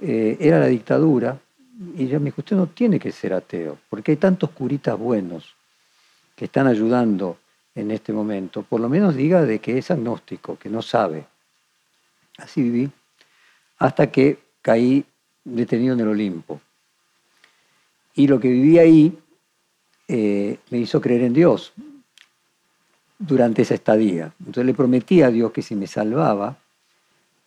[0.00, 1.36] eh, era la dictadura,
[1.96, 5.56] y ella me dijo, usted no tiene que ser ateo, porque hay tantos curitas buenos
[6.36, 7.38] que están ayudando
[7.74, 11.26] en este momento, por lo menos diga de que es agnóstico, que no sabe.
[12.38, 12.88] Así viví,
[13.78, 15.04] hasta que caí
[15.42, 16.60] detenido en el Olimpo.
[18.14, 19.18] Y lo que viví ahí
[20.08, 21.72] eh, me hizo creer en Dios
[23.18, 24.32] durante esa estadía.
[24.40, 26.56] Entonces le prometí a Dios que si me salvaba,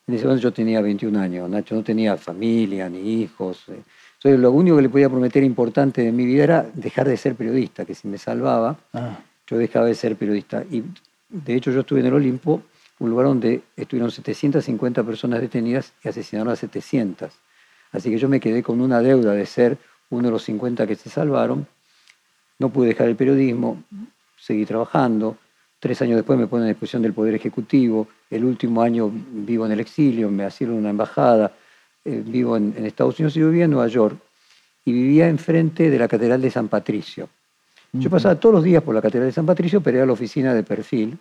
[0.08, 3.66] en ese momento yo tenía 21 años, Nacho no tenía familia ni hijos.
[3.70, 3.82] Eh.
[4.16, 7.36] Entonces lo único que le podía prometer importante de mi vida era dejar de ser
[7.36, 9.20] periodista, que si me salvaba, ah.
[9.46, 10.64] yo dejaba de ser periodista.
[10.72, 10.84] Y
[11.30, 12.64] De hecho, yo estuve en el Olimpo,
[13.00, 17.32] un lugar donde estuvieron 750 personas detenidas y asesinaron a 700.
[17.92, 19.78] Así que yo me quedé con una deuda de ser
[20.10, 21.68] uno de los 50 que se salvaron.
[22.60, 23.84] No pude dejar el periodismo,
[24.38, 25.38] seguí trabajando.
[25.80, 28.08] Tres años después me ponen a disposición del Poder Ejecutivo.
[28.30, 31.52] El último año vivo en el exilio, me en una embajada.
[32.04, 34.18] Eh, vivo en, Estados Unidos y vivía en Nueva York.
[34.86, 37.30] Y vivía enfrente de la Catedral de San Patricio.
[37.92, 40.54] Yo pasaba todos los días por la Catedral de San Patricio, pero era la oficina
[40.54, 41.18] de perfil.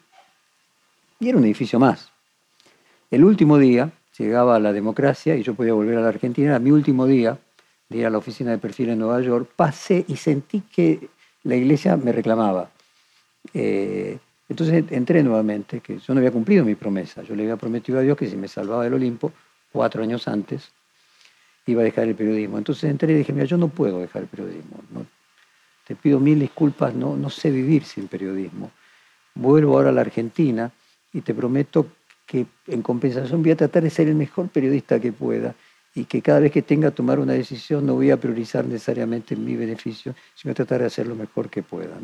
[1.20, 2.10] Y era un edificio más.
[3.10, 6.48] El último día llegaba la democracia y yo podía volver a la Argentina.
[6.50, 7.38] Era mi último día
[7.88, 9.50] de ir a la oficina de perfil en Nueva York.
[9.54, 11.08] Pasé y sentí que
[11.44, 12.70] la iglesia me reclamaba.
[13.54, 14.18] Eh,
[14.48, 17.22] entonces entré nuevamente, que yo no había cumplido mi promesa.
[17.22, 19.32] Yo le había prometido a Dios que si me salvaba del Olimpo,
[19.72, 20.70] cuatro años antes,
[21.66, 22.58] iba a dejar el periodismo.
[22.58, 24.78] Entonces entré y dije, mira, yo no puedo dejar el periodismo.
[25.86, 28.70] te pido mil disculpas, no, no sé vivir sin periodismo.
[29.34, 30.70] Vuelvo ahora a la Argentina
[31.12, 31.88] y te prometo
[32.24, 35.54] que en compensación voy a tratar de ser el mejor periodista que pueda
[35.96, 39.34] y que cada vez que tenga que tomar una decisión no voy a priorizar necesariamente
[39.34, 41.96] mi beneficio, sino tratar de hacer lo mejor que pueda.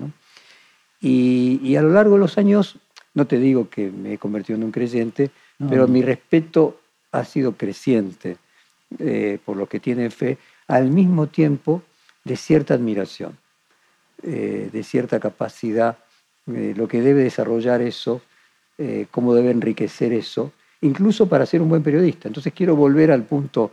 [1.00, 2.76] Y, a lo largo de los años,
[3.14, 5.30] no te digo que me he convertido en un creyente,
[5.68, 6.80] pero mi respeto
[7.12, 8.38] ha sido creciente
[8.98, 11.82] eh, por los que tienen fe, al mismo tiempo
[12.24, 13.36] de cierta admiración,
[14.22, 15.98] eh, de cierta capacidad,
[16.52, 18.22] eh, lo que debe desarrollar eso
[18.78, 22.28] eh, cómo debe enriquecer eso, incluso para ser un buen periodista.
[22.28, 23.70] Entonces quiero volver al punto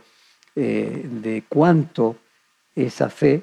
[0.62, 2.16] eh, de cuánto
[2.76, 3.42] esa fe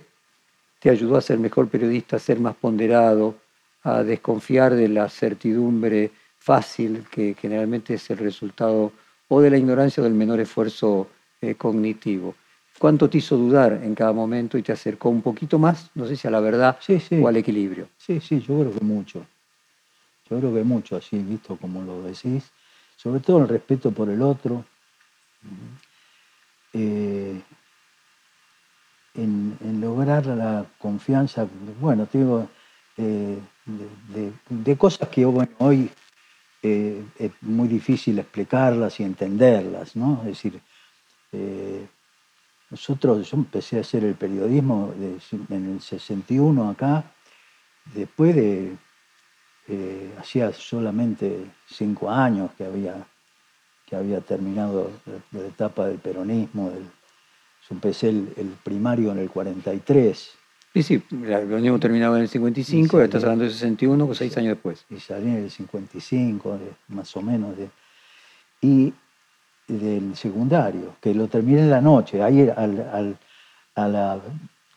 [0.79, 3.33] te ayudó a ser mejor periodista, a ser más ponderado,
[3.81, 8.91] a desconfiar de la certidumbre fácil que generalmente es el resultado
[9.29, 11.07] o de la ignorancia o del menor esfuerzo
[11.41, 12.35] eh, cognitivo.
[12.77, 16.15] ¿Cuánto te hizo dudar en cada momento y te acercó un poquito más, no sé
[16.15, 16.77] si a la verdad
[17.19, 17.89] o al equilibrio?
[17.97, 19.25] Sí, sí, yo creo que mucho.
[20.29, 22.51] Yo creo que mucho así, visto como lo decís,
[22.95, 24.63] sobre todo el respeto por el otro,
[26.77, 27.41] eh,
[29.15, 31.47] en, lograr la confianza,
[31.79, 32.47] bueno, digo,
[32.97, 33.39] eh,
[34.49, 35.89] de, cosas que hoy
[36.61, 40.19] eh, es muy difícil explicarlas y entenderlas, ¿no?
[40.21, 40.61] Es decir,
[42.69, 44.93] nosotros, yo empecé a hacer el periodismo
[45.49, 47.03] en el 61 acá,
[47.93, 48.77] después de
[49.69, 53.05] eh, hacía solamente cinco años que había,
[53.87, 54.91] que había terminado
[55.31, 56.71] la, etapa del peronismo.
[56.71, 60.31] yo empecé el, primario en el 43.
[60.73, 64.55] Sí, sí, el peronismo terminaba en el 55, y estás hablando del 61, seis años
[64.55, 64.85] después.
[64.89, 67.55] Y salí en el 55, más o menos.
[68.61, 68.93] y
[69.67, 73.17] del secundario, que lo terminé en la noche, ahí al,
[73.75, 74.19] a la,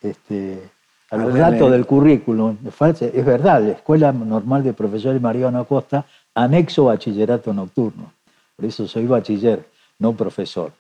[0.01, 0.69] este,
[1.11, 6.85] a los datos del currículum, es verdad, la Escuela Normal de Profesores Mariano Acosta, anexo
[6.85, 8.13] bachillerato nocturno.
[8.61, 9.67] Por eso soy bachiller,
[9.99, 10.73] no profesor.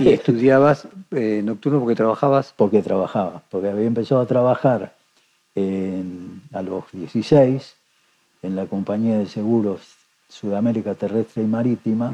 [0.00, 2.52] ¿Y estudiabas eh, nocturno porque trabajabas?
[2.56, 4.96] Porque trabajaba, porque había empezado a trabajar
[5.54, 7.76] a los 16
[8.42, 9.80] en la compañía de seguros
[10.28, 12.12] Sudamérica Terrestre y Marítima,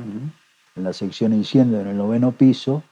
[0.77, 2.83] en la sección incendio en el noveno piso,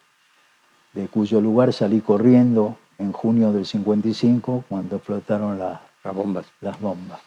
[0.95, 6.47] de cuyo lugar salí corriendo en junio del 55 cuando explotaron las bombas.
[6.63, 7.21] Las bombas.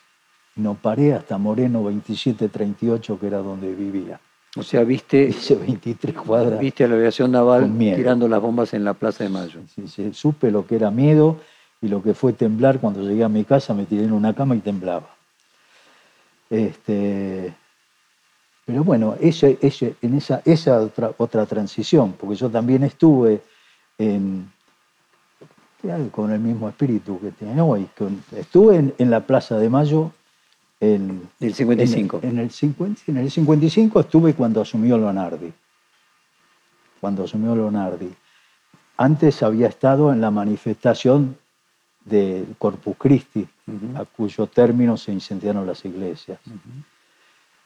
[0.56, 4.20] No paré hasta Moreno 2738, que era donde vivía.
[4.58, 5.24] O sea, viste.
[5.30, 6.60] Hice 23 cuadras.
[6.60, 9.62] Viste a la aviación naval tirando las bombas en la Plaza de Mayo.
[9.74, 11.40] Sí, sí, supe lo que era miedo
[11.82, 14.56] y lo que fue temblar cuando llegué a mi casa, me tiré en una cama
[14.56, 15.16] y temblaba.
[16.50, 17.54] Este,
[18.66, 23.42] pero bueno, ese, ese, en esa, esa otra, otra transición, porque yo también estuve
[23.98, 24.52] en,
[26.12, 27.88] con el mismo espíritu que tiene hoy.
[28.36, 30.12] Estuve en, la Plaza de Mayo.
[30.80, 32.20] En, el 55.
[32.22, 35.52] En, el, 50, en el 55 estuve cuando asumió Leonardi.
[37.00, 38.14] Cuando asumió Leonardi.
[38.98, 41.38] Antes había estado en la manifestación
[42.06, 43.48] de Corpus Christi,
[43.96, 46.40] a cuyo término se incendiaron las iglesias.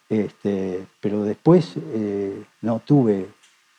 [0.10, 3.28] este, pero después eh, no tuve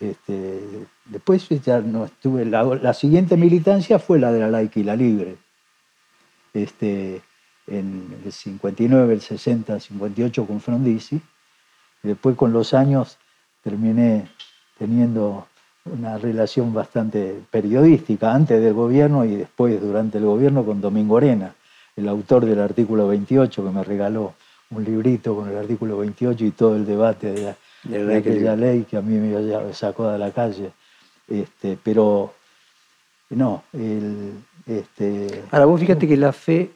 [0.02, 0.60] este,
[1.04, 2.44] después ya no estuve.
[2.44, 5.36] La, siguiente militancia fue la de la laica y la libre.
[6.52, 7.22] Este,
[7.78, 11.20] en el 59, el 60, el 58 con Frondizi.
[12.02, 13.18] Y después con los años
[13.62, 14.28] terminé
[14.78, 15.46] teniendo
[15.84, 21.54] una relación bastante periodística, antes del gobierno y después durante el gobierno con Domingo Arena,
[21.96, 24.34] el autor del artículo 28 que me regaló
[24.70, 28.86] un librito con el artículo 28 y todo el debate de la de aquella ley
[28.88, 30.72] que a mí me sacó de la calle.
[31.28, 32.32] Este, pero
[33.30, 34.34] no, el,
[34.66, 36.70] este, Ahora vos fíjate que la fe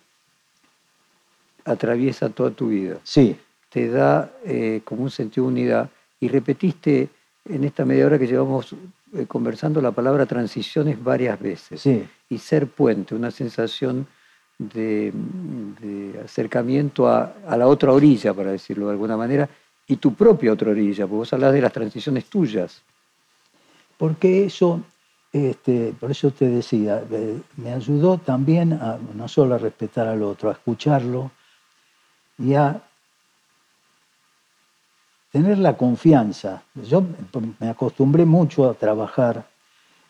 [1.66, 2.98] atraviesa toda tu vida.
[3.02, 3.36] Sí.
[3.68, 5.90] te da eh, como un sentido de unidad.
[6.18, 7.08] Y repetiste
[7.44, 8.74] en esta media hora que llevamos
[9.14, 11.84] eh, conversando la palabra transiciones varias veces.
[12.28, 14.06] Y ser puente, una sensación
[14.58, 15.12] de,
[16.24, 19.48] acercamiento a, la otra orilla, para decirlo de alguna manera,
[19.86, 22.82] y tu propia otra orilla, porque vos hablas de las transiciones tuyas.
[23.98, 24.82] Porque eso,
[25.32, 30.22] este, por eso te decía, eh, me ayudó también a no solo a respetar al
[30.22, 31.30] otro, a escucharlo
[32.38, 32.82] y a
[35.32, 36.62] tener la confianza.
[36.74, 37.04] Yo
[37.58, 39.44] me acostumbré mucho a trabajar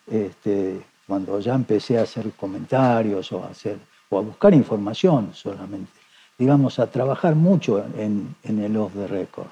[0.07, 5.93] este, cuando ya empecé a hacer comentarios o a, hacer, o a buscar información solamente.
[6.39, 9.49] Digamos, a trabajar mucho en, el off the record.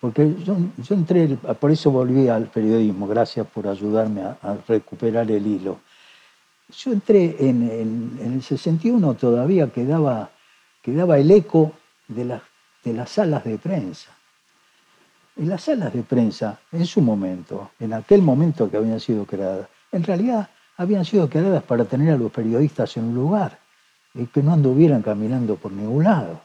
[0.00, 0.56] Porque yo,
[0.90, 5.78] entré, por eso volví al periodismo, gracias por ayudarme a, recuperar el hilo.
[6.76, 10.30] Yo entré en, el 61, todavía quedaba,
[10.82, 11.72] quedaba el eco
[12.14, 12.40] de,
[12.84, 14.10] de las salas de prensa.
[15.36, 19.68] Y las salas de prensa, en su momento, en aquel momento que habían sido creadas,
[19.92, 23.58] en realidad habían sido creadas para tener a los periodistas en un lugar
[24.14, 26.40] y que no anduvieran caminando por ningún lado.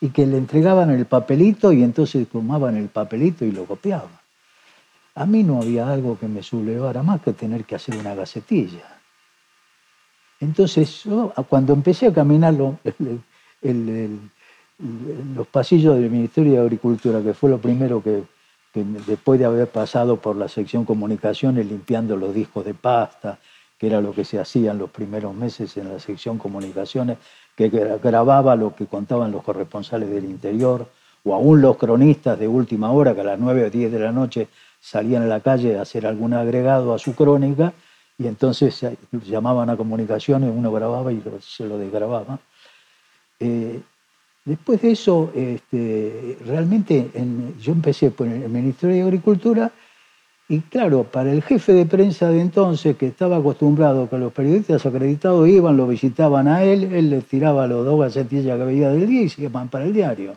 [0.00, 4.16] Y que le entregaban el papelito y entonces tomaban el papelito y lo copiaban.
[5.14, 9.00] A mí no había algo que me sublevara más que tener que hacer una gacetilla.
[10.40, 12.54] Entonces, yo, cuando empecé a caminar
[13.60, 14.30] el,
[14.78, 18.22] los pasillos del Ministerio de Agricultura, que fue lo primero que,
[19.06, 23.38] después de haber pasado por la sección comunicaciones limpiando los discos de pasta,
[23.76, 27.18] que era lo que se hacía en los primeros meses en la sección comunicaciones,
[27.56, 30.86] que grababa lo que contaban los corresponsales del interior,
[31.24, 34.12] o aún los cronistas de última hora, que a las 9 o 10 de la
[34.12, 34.48] noche
[34.80, 37.72] salían a la calle a hacer algún agregado a su crónica,
[38.16, 38.84] y entonces
[39.26, 42.38] llamaban a comunicaciones, uno grababa y se lo desgrababa.
[43.40, 43.80] Eh,
[44.48, 47.10] Después de eso, este, realmente
[47.60, 49.70] yo empecé por el Ministerio de Agricultura
[50.48, 54.86] y claro, para el jefe de prensa de entonces, que estaba acostumbrado que los periodistas
[54.86, 59.06] acreditados iban, lo visitaban a él, él les tiraba los dos gacetillas que veía del
[59.06, 60.34] día y se iban para el diario.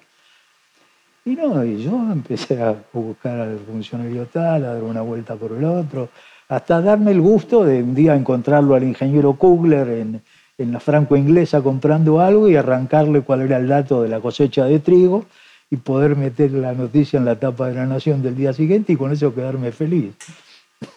[1.23, 5.53] Y no, y yo empecé a buscar al funcionario tal, a dar una vuelta por
[5.53, 6.09] el otro,
[6.49, 10.21] hasta darme el gusto de un día encontrarlo al ingeniero Kugler en,
[10.61, 14.79] en la franco-inglesa comprando algo y arrancarle cuál era el dato de la cosecha de
[14.79, 15.25] trigo
[15.69, 18.97] y poder meter la noticia en la tapa de la Nación del día siguiente y
[18.97, 20.13] con eso quedarme feliz.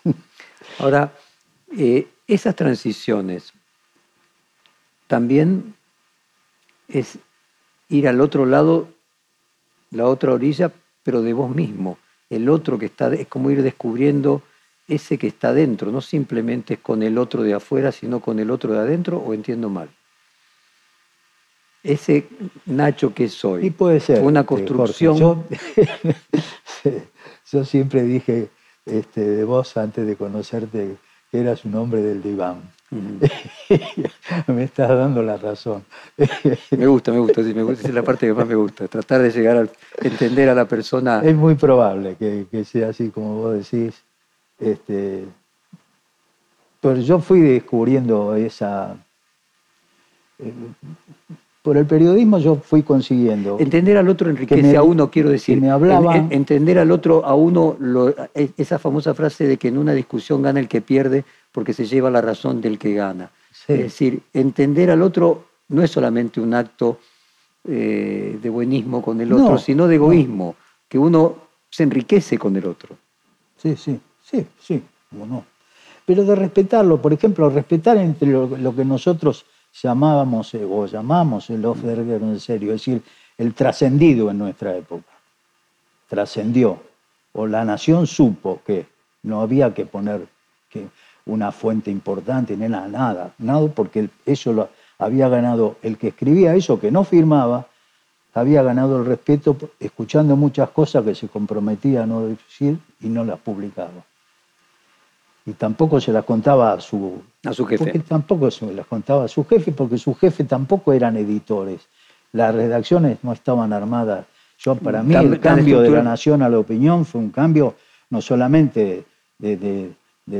[0.78, 1.12] Ahora,
[1.76, 3.52] eh, esas transiciones
[5.06, 5.74] también
[6.88, 7.18] es
[7.88, 8.88] ir al otro lado,
[9.90, 10.72] la otra orilla,
[11.02, 11.98] pero de vos mismo.
[12.30, 14.42] El otro que está, es como ir descubriendo
[14.86, 18.50] ese que está dentro, no simplemente es con el otro de afuera, sino con el
[18.50, 19.88] otro de adentro, o entiendo mal.
[21.82, 22.26] Ese
[22.66, 23.66] Nacho que soy.
[23.66, 24.18] Y puede ser.
[24.18, 25.18] Fue una este, construcción.
[27.52, 28.48] Yo, siempre dije
[28.86, 30.96] este, de vos antes de conocerte
[31.30, 32.62] que eras un hombre del diván.
[34.46, 35.84] me estás dando la razón.
[36.70, 39.30] me gusta, me gusta, me gusta, es la parte que más me gusta, tratar de
[39.30, 41.20] llegar a entender a la persona.
[41.22, 44.03] Es muy probable que, que sea así como vos decís.
[44.58, 45.24] Este,
[46.80, 48.96] pero yo fui descubriendo esa...
[50.38, 50.52] Eh,
[51.62, 53.56] por el periodismo yo fui consiguiendo.
[53.58, 55.58] Entender al otro enriquece a uno, quiero decir.
[55.58, 57.78] Me hablaba, entender al otro a uno,
[58.34, 62.10] esa famosa frase de que en una discusión gana el que pierde porque se lleva
[62.10, 63.30] la razón del que gana.
[63.66, 66.98] Es decir, entender al otro no es solamente un acto
[67.66, 71.36] eh, de buenismo con el otro, sino de egoísmo, que uno
[71.70, 72.94] se enriquece con el otro.
[73.56, 73.98] Sí, sí.
[74.24, 74.82] Sí, sí,
[75.20, 75.44] o no.
[76.06, 79.44] Pero de respetarlo, por ejemplo, respetar entre lo, que nosotros
[79.82, 83.02] llamábamos eh, o llamamos el off en serio, es decir,
[83.36, 85.12] el trascendido en nuestra época.
[86.08, 86.82] Trascendió.
[87.32, 88.86] O la nación supo que
[89.24, 90.26] no había que poner
[90.70, 90.86] que
[91.26, 96.54] una fuente importante, ni nada, nada, nada, porque eso lo había ganado el que escribía
[96.54, 97.66] eso, que no firmaba,
[98.34, 103.24] había ganado el respeto escuchando muchas cosas que se comprometía a no decir y no
[103.24, 104.04] las publicaba
[105.46, 107.84] y tampoco se las contaba a su, a su jefe.
[107.84, 111.86] Porque tampoco se las contaba a su jefe, porque su jefe tampoco eran editores.
[112.32, 114.26] Las redacciones no estaban armadas.
[114.58, 117.74] Yo, para mí, el cambio de la nación a la opinión fue un cambio
[118.08, 119.04] no solamente
[119.38, 119.94] de,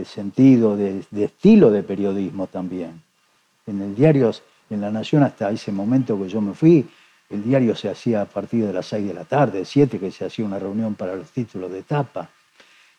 [0.07, 3.03] sentido, de, estilo de periodismo también.
[3.67, 4.33] En el diario,
[4.71, 6.87] en la nación, hasta ese momento que yo me fui,
[7.29, 10.25] el diario se hacía a partir de las 6 de la tarde, 7 que se
[10.25, 12.31] hacía una reunión para los títulos de etapa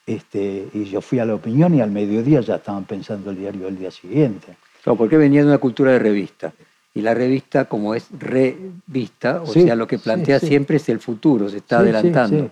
[0.06, 3.66] este, y yo fui a la opinión y al mediodía ya estaban pensando el diario
[3.66, 4.56] del día siguiente.
[4.84, 6.54] Claro, porque venía de una cultura de revista.
[6.94, 11.50] y la revista como es revista, o sea, lo que plantea siempre es el futuro,
[11.50, 12.52] se está adelantando.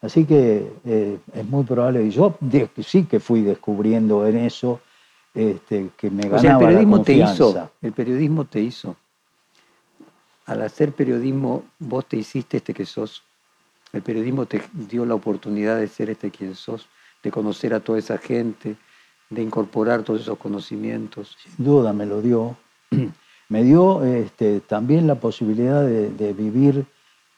[0.00, 2.38] Así que eh, es muy probable, y yo
[2.84, 4.80] sí que fui descubriendo en eso
[5.34, 8.96] este, que me ganaba o sea, el periodismo te hizo, el periodismo te hizo.
[10.46, 13.22] Al hacer periodismo, vos te hiciste este que sos.
[13.94, 16.88] El periodismo te dio la oportunidad de ser este quien sos,
[17.22, 18.76] de conocer a toda esa gente,
[19.30, 21.36] de incorporar todos esos conocimientos.
[21.40, 22.56] Sin duda me lo dio.
[23.48, 26.84] me dio este, también la posibilidad de, vivir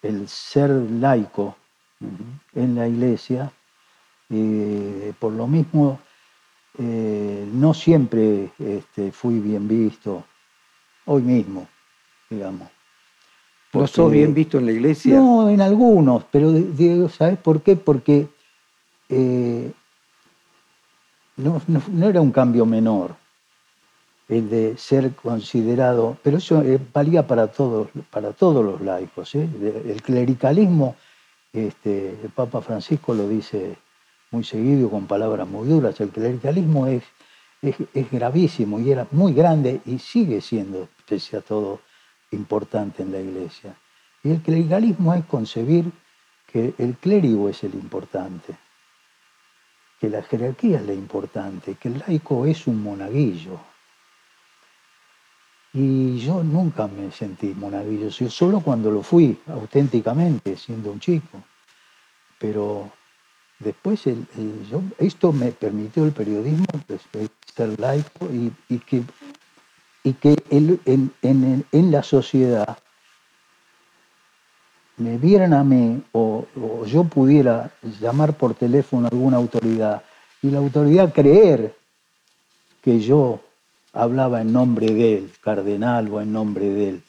[0.01, 1.57] el ser laico
[2.55, 3.53] en la iglesia.
[4.31, 6.01] y por lo mismo,
[6.79, 10.25] eh, no siempre este, fui bien visto,
[11.05, 11.69] hoy mismo,
[12.31, 12.76] digamos.
[13.81, 15.17] ¿No sos bien visto en la iglesia?
[15.17, 16.53] No, en algunos, pero
[17.09, 17.77] ¿sabes por qué?
[17.77, 18.29] Porque
[19.09, 19.73] eh,
[21.37, 21.61] no,
[22.09, 23.15] era un cambio menor
[24.29, 29.35] el de ser considerado, pero eso eh, valía para todos, para todos los laicos.
[29.37, 29.49] ¿eh?
[29.87, 30.97] El clericalismo,
[31.53, 33.77] este, el Papa Francisco lo dice
[34.33, 37.05] muy seguido con palabras muy duras, el clericalismo es,
[37.63, 41.81] es, es gravísimo y era muy grande y sigue siendo, pese a todo,
[42.31, 43.77] importante en la iglesia.
[44.23, 45.91] Y el clericalismo es concebir
[46.47, 48.57] que el clérigo es el importante
[50.01, 53.59] que la jerarquía es la importante, que el laico es un monaguillo.
[55.73, 61.43] Y yo nunca me sentí monaguillo, solo cuando lo fui auténticamente, siendo un chico.
[62.39, 62.91] Pero
[63.59, 64.05] después
[64.99, 66.67] esto me permitió el periodismo,
[67.55, 69.03] ser laico y, que,
[70.07, 70.81] y que en,
[71.73, 72.79] en la sociedad
[74.99, 76.47] me vieran a mí o,
[76.87, 80.03] yo pudiera llamar por teléfono a alguna autoridad
[80.43, 81.75] y la autoridad creer
[82.83, 83.41] que yo
[83.93, 87.03] hablaba en nombre de él, cardenal o en nombre de él.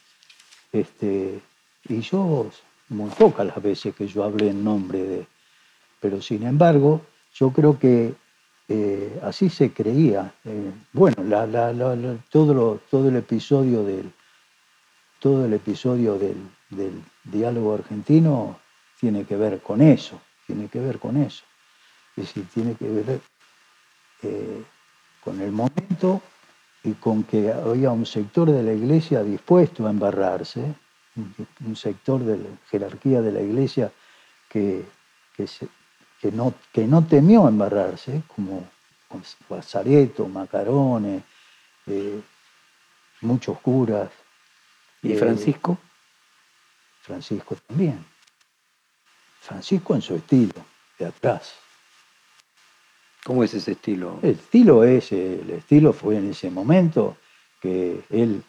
[0.73, 1.39] Este,
[1.87, 2.49] y yo,
[2.89, 5.27] muy pocas las veces que yo hablé en nombre de él.
[5.99, 7.01] Pero sin embargo,
[7.35, 8.15] yo creo que
[8.69, 10.33] eh, así se creía.
[10.43, 11.15] Eh, bueno,
[12.29, 14.11] todo, el episodio del,
[15.19, 16.37] todo el episodio del,
[17.23, 18.59] diálogo argentino
[18.99, 21.43] tiene que ver con eso, tiene que ver con eso.
[22.15, 23.21] Es decir, tiene que ver
[24.23, 24.63] eh,
[25.23, 26.21] con el momento
[26.83, 30.73] y con que había un sector de la iglesia dispuesto a embarrarse,
[31.65, 33.91] un sector de la jerarquía de la iglesia
[34.49, 34.85] que,
[35.35, 35.47] que,
[36.31, 38.67] no, que no temió embarrarse, como
[39.47, 41.23] Bazareto, Macarone,
[41.85, 42.21] eh,
[43.21, 44.09] muchos curas.
[45.01, 45.77] ¿Y Francisco?
[47.01, 48.03] Francisco también.
[49.39, 50.53] Francisco en su estilo,
[50.99, 51.53] de atrás.
[53.23, 54.19] ¿Cómo es ese estilo?
[54.21, 57.17] El estilo es, el estilo fue en ese momento
[57.61, 58.43] que él,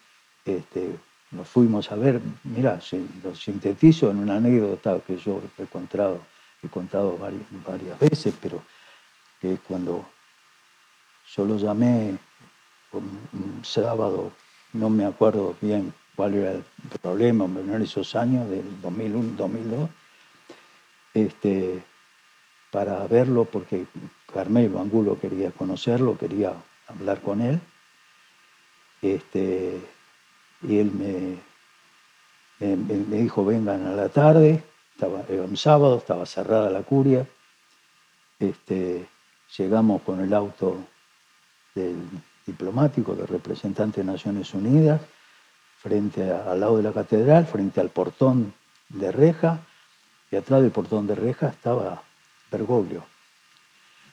[0.45, 0.97] este,
[1.31, 2.81] nos fuimos a ver, mira,
[3.23, 6.21] lo sintetizo en una anécdota que yo he contado,
[6.63, 8.63] he contado varias, veces, pero
[9.41, 10.05] que cuando
[11.35, 12.19] yo lo llamé
[12.93, 14.33] un sábado,
[14.73, 16.65] no me acuerdo bien cuál era el
[17.01, 19.91] problema en esos años, del 2001, 2002,
[21.15, 21.83] este,
[22.71, 23.87] para verlo, porque
[24.33, 26.55] Carmelo Angulo quería conocerlo, quería
[26.89, 27.61] hablar con él.
[29.01, 29.81] Este,
[30.63, 31.39] y él me,
[33.17, 34.63] dijo, vengan a la tarde,
[34.99, 37.25] estaba, era un sábado, estaba cerrada la curia.
[38.41, 39.07] Este,
[39.57, 40.77] llegamos con el auto
[41.73, 41.97] del
[42.45, 45.01] diplomático, del representante de Naciones Unidas,
[45.79, 48.53] frente al lado de la catedral, frente al portón
[48.89, 49.61] de reja,
[50.33, 52.03] y atrás del portón de reja estaba
[52.51, 53.05] Bergoglio,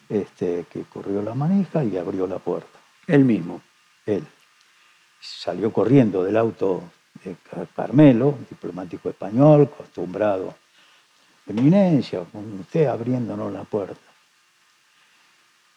[0.08, 2.80] este, que corrió la manija y abrió la puerta.
[3.08, 3.60] Él mismo.
[4.06, 4.24] Él.
[5.20, 6.84] Salió corriendo del auto
[7.24, 7.36] de
[7.76, 10.54] Carmelo, diplomático español, acostumbrado.
[11.48, 14.00] Eminencia, con usted abriéndonos la puerta.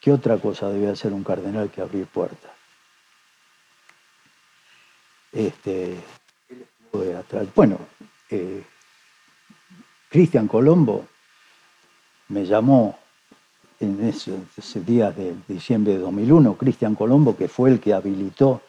[0.00, 2.52] ¿Qué otra cosa debe hacer un cardenal que abrir puertas?
[5.32, 5.96] Este,
[7.54, 7.78] bueno,
[8.30, 8.64] eh,
[10.08, 11.06] Cristian Colombo
[12.28, 12.98] me llamó
[13.80, 18.62] en esos, días de diciembre de 2001, Cristian Colombo, que fue el que habilitó,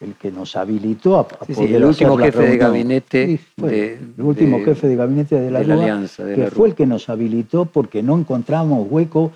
[0.00, 4.96] el que nos habilitó a, el último jefe de gabinete de, el último jefe de
[4.96, 9.32] gabinete de la, Alianza, que fue el que nos habilitó porque no encontramos hueco.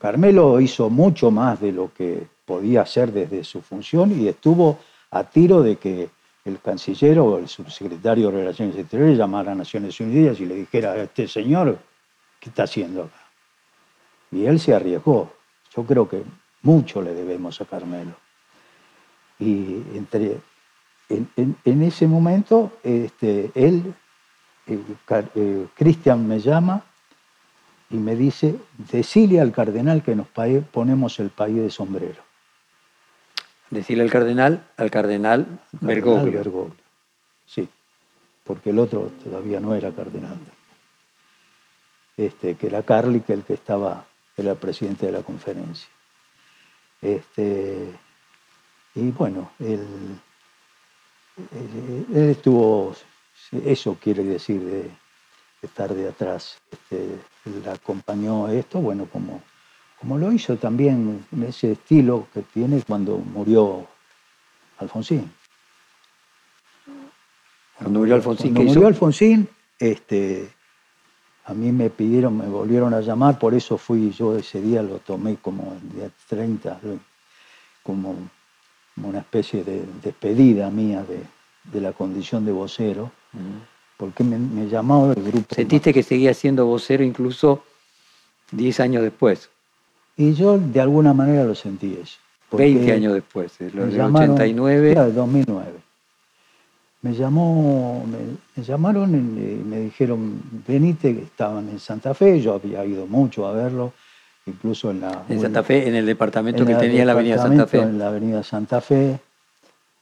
[0.00, 4.78] Carmelo hizo mucho más de lo que podía hacer desde su función y estuvo
[5.10, 6.08] a tiro de que
[6.44, 10.92] el canciller o el subsecretario de Relaciones Exteriores llamara a Naciones Unidas y le dijera
[10.92, 11.78] a este señor,
[12.40, 13.22] ¿qué está haciendo acá?
[14.32, 15.30] Y él se arriesgó.
[15.76, 16.22] Yo creo que
[16.62, 18.21] mucho le debemos a Carmelo.
[19.42, 20.40] Y entre
[21.08, 23.92] en, ese momento, este, él,
[24.66, 26.84] eh, Cristian me llama
[27.90, 28.54] y me dice,
[28.90, 32.22] decile al cardenal que nos ponemos el país de sombrero.
[33.70, 36.70] Decirle al cardenal, al cardenal, Bergoglio.
[37.46, 37.68] Sí,
[38.44, 40.38] porque el otro todavía no era cardenal.
[42.16, 44.04] Este, que era Carli, que el que estaba,
[44.36, 45.88] era el presidente de la conferencia.
[47.00, 47.88] Este,
[48.94, 49.86] y bueno, él,
[51.52, 52.94] él, estuvo,
[53.64, 54.90] eso quiere decir de,
[55.62, 56.60] estar de atrás.
[56.70, 59.42] Este, él acompañó esto, bueno, como,
[59.98, 63.86] como lo hizo también en ese estilo que tiene cuando murió
[64.78, 65.32] Alfonsín.
[67.78, 70.52] Cuando murió Alfonsín, cuando murió Alfonsín, este,
[71.46, 74.98] a mí me pidieron, me volvieron a llamar, por eso fui yo ese día, lo
[74.98, 76.78] tomé como el día 30,
[77.82, 78.16] como
[79.08, 83.12] una especie de despedida mía de, la condición de vocero,
[83.96, 85.54] porque me, me llamaba el grupo.
[85.54, 87.62] ¿Sentiste que seguía siendo vocero incluso
[88.50, 89.48] 10 años después?
[90.16, 92.18] Y yo de alguna manera lo sentí eso.
[92.50, 94.90] 20 años después, lo del 89.
[94.90, 95.82] Era 2009
[97.02, 103.06] me llamó, me, llamaron y me dijeron, venite, estaban en Santa Fe, yo había ido
[103.06, 103.92] mucho a verlo,
[104.46, 105.24] incluso en la...
[105.28, 107.78] En Santa Fe, en el departamento que tenía la Avenida Santa Fe.
[107.78, 109.18] En la Avenida Santa Fe,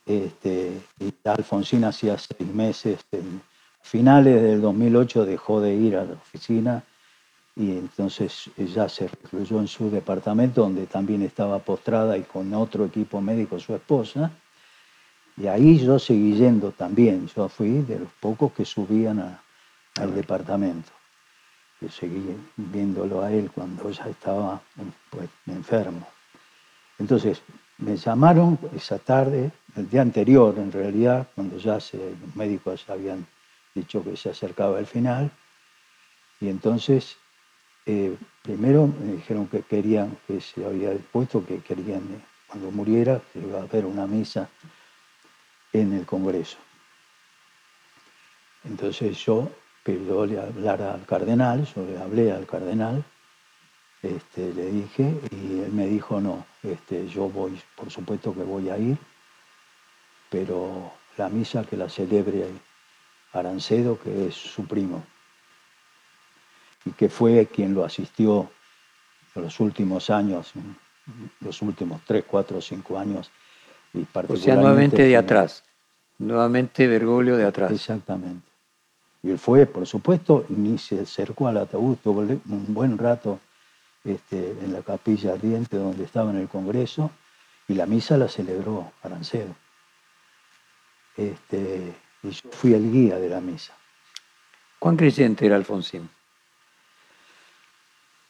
[0.07, 3.43] este, y Alfonsín hacía seis meses, en
[3.83, 6.83] finales del 2008 dejó de ir a la oficina
[7.57, 12.85] y entonces ya se recluyó en su departamento donde también estaba postrada y con otro
[12.85, 14.31] equipo médico su esposa
[15.37, 17.27] y ahí yo seguí yendo también.
[17.35, 19.39] Yo fui de los pocos que subían
[19.97, 20.91] al departamento.
[21.81, 24.61] Yo seguí viéndolo a él cuando ya estaba
[25.11, 26.07] pues, enfermo.
[26.99, 27.43] Entonces,
[27.79, 33.27] me llamaron esa tarde, el día anterior en realidad, cuando ya los médicos habían
[33.75, 35.31] dicho que se acercaba el final.
[36.41, 37.17] Y entonces,
[37.87, 43.23] eh, primero me dijeron que querían, que se había dispuesto, que querían, eh, cuando muriera,
[43.33, 44.51] que iba a haber una misa
[45.73, 46.59] en el Congreso.
[48.65, 49.51] Entonces yo
[49.83, 53.05] pedí hablar al cardenal, yo le hablé al cardenal,
[54.03, 58.71] este, le dije y él me dijo no, este, yo voy, por supuesto que voy
[58.71, 58.97] a ir,
[60.31, 62.47] pero la misa que la celebre
[63.33, 65.05] Arancedo, que es su primo,
[66.85, 68.51] y que fue quien lo asistió
[69.35, 70.53] en los últimos años,
[71.41, 73.31] los últimos tres, cuatro, cinco años
[74.29, 75.65] o sea, nuevamente de atrás,
[76.19, 77.73] nuevamente Bergoglio de atrás.
[77.73, 78.50] Exactamente.
[79.23, 83.39] Y él fue, por supuesto, ni se acercó al ataúd, tuvo un buen rato
[84.05, 87.11] este, en la capilla ardiente donde estaba en el Congreso,
[87.69, 89.55] y la misa la celebró Arancedo.
[91.17, 91.93] Este,
[92.23, 93.75] y yo fui el guía de la misa.
[94.79, 96.09] ¿Cuán creyente era Alfonsín?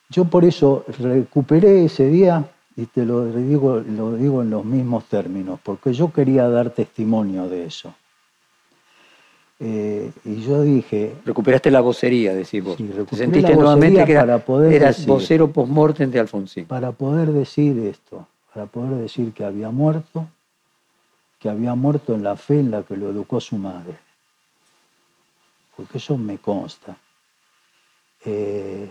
[0.09, 5.05] Yo por eso recuperé ese día y te lo digo, lo digo en los mismos
[5.05, 7.95] términos, porque yo quería dar testimonio de eso.
[9.62, 11.14] Eh, y yo dije...
[11.26, 12.78] Recuperaste la vocería, decís vos.
[12.78, 16.64] Sí, sentiste nuevamente que era, poder eras vocero post-mortem de Alfonsín.
[16.64, 20.26] Para poder decir esto, para poder decir que había muerto,
[21.38, 23.98] que había muerto en la fe en la que lo educó su madre.
[25.76, 26.96] Porque eso me consta.
[28.24, 28.90] Eh,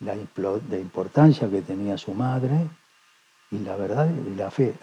[0.00, 2.68] la, importancia que tenía su madre
[3.50, 4.74] y la verdad y la fe.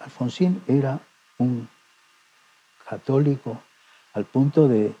[0.00, 0.98] Alfonsín era
[1.38, 1.68] un
[2.88, 3.60] católico
[4.16, 4.94] al punto de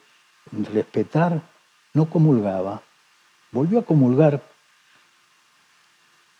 [0.74, 1.40] respetar,
[1.94, 2.82] no comulgaba,
[3.50, 4.42] volvió a comulgar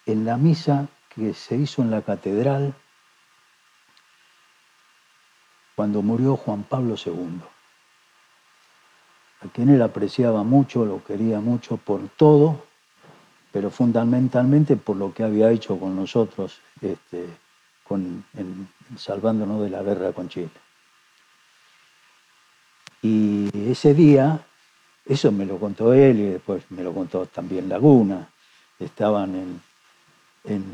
[0.05, 2.75] en la misa que se hizo en la catedral
[5.75, 7.41] cuando murió Juan Pablo II,
[9.41, 12.63] a quien él apreciaba mucho, lo quería mucho por todo,
[13.53, 17.27] pero fundamentalmente por lo que había hecho con nosotros, este,
[17.85, 18.23] con,
[18.99, 20.51] salvándonos de la guerra con Chile.
[23.07, 24.41] Y ese día,
[25.05, 28.29] eso me lo contó él y después me lo contó también Laguna.
[28.81, 29.61] Estaban
[30.45, 30.65] en,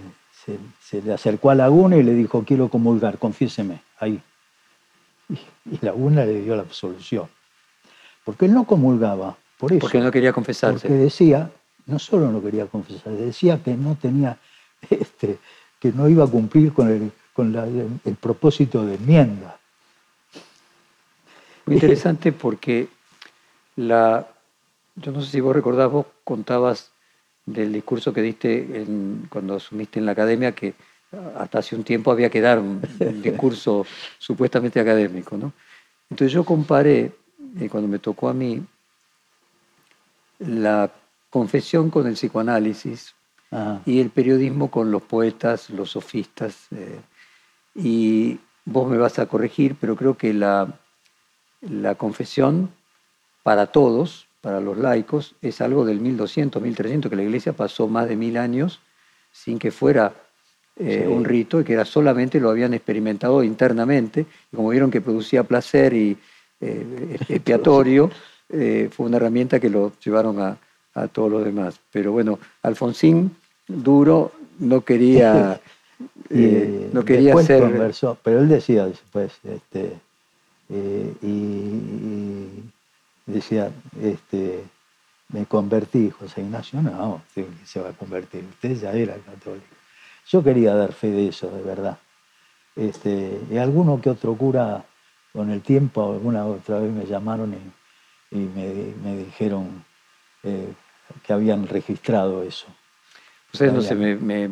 [0.80, 4.20] se, le acercó a Laguna y le dijo, quiero comulgar, confiéseme, ahí.
[5.28, 5.34] Y,
[5.74, 7.28] y Laguna le dio la absolución.
[8.24, 9.80] Porque él no comulgaba, por eso.
[9.80, 10.88] Porque no quería confesarse.
[10.88, 11.50] Porque decía,
[11.86, 14.38] no solo no quería confesar, decía que no tenía,
[14.90, 15.38] este,
[15.78, 17.54] que no iba a cumplir con el, con
[18.04, 19.58] el propósito de enmienda.
[21.66, 22.88] Muy interesante porque
[23.76, 24.26] la,
[24.96, 26.90] yo no sé si vos recordás, vos contabas
[27.46, 28.86] del discurso que diste
[29.28, 30.74] cuando asumiste en la academia que
[31.36, 32.80] hasta hace un tiempo había que dar un,
[33.22, 33.86] discurso
[34.18, 35.36] supuestamente académico.
[35.36, 35.52] ¿no?
[36.10, 37.12] Entonces yo comparé,
[37.60, 38.62] eh, cuando me tocó a mí,
[40.38, 40.90] la
[41.30, 43.14] confesión con el psicoanálisis
[43.84, 46.68] y el periodismo con los poetas, los sofistas.
[46.70, 47.00] Eh,
[47.74, 50.80] y vos me vas a corregir, pero creo que la,
[51.62, 52.70] la confesión
[53.42, 58.08] para todos, para los laicos, es algo del 1200, 1300, que la iglesia pasó más
[58.08, 58.80] de mil años
[59.32, 60.12] sin que fuera
[60.76, 65.00] eh, un rito y que era solamente lo habían experimentado internamente, y como vieron que
[65.00, 66.16] producía placer y
[66.60, 68.10] eh, expiatorio,
[68.48, 70.58] eh, fue una herramienta que lo llevaron a,
[70.94, 71.78] a, todos los demás.
[71.90, 73.34] Pero bueno, Alfonsín
[73.66, 75.60] Duro no quería,
[76.30, 77.92] no quería ser...
[78.22, 79.92] pero él decía después, este,
[81.22, 82.62] y,
[83.26, 83.70] decía,
[84.00, 84.64] este,
[85.28, 87.22] me convertí, José Ignacio, no,
[87.64, 89.66] se va a convertir, usted ya era católico.
[90.28, 91.98] Yo quería dar fe de eso, de verdad.
[92.76, 94.84] Este, y alguno que otro cura,
[95.32, 97.54] con el tiempo, alguna otra vez me llamaron
[98.30, 99.84] y, me, dijeron
[100.42, 100.72] eh,
[101.24, 102.66] que habían registrado eso.
[103.52, 104.50] Ustedes, no sé, me, me,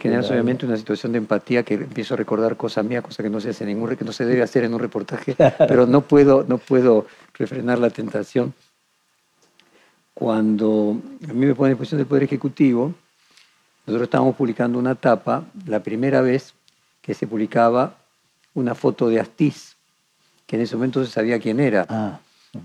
[0.00, 3.40] genera obviamente una situación de empatía que empiezo a recordar cosas mías, cosas que no
[3.40, 6.58] se hace ningún, que no se debe hacer en un reportaje, pero no puedo, no
[6.58, 8.54] puedo refrenar la tentación.
[10.14, 12.92] Cuando a mí me pone en posición del Poder Ejecutivo,
[13.86, 16.54] nosotros estábamos publicando una tapa, la primera vez
[17.00, 17.96] que se publicaba
[18.54, 19.76] una foto de Astiz,
[20.46, 22.20] que en ese momento se sabía quién era, ah.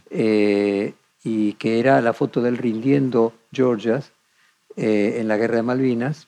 [0.10, 0.94] eh,
[1.24, 4.12] y que era la foto del rindiendo Georgias
[4.76, 6.28] eh, en la guerra de Malvinas,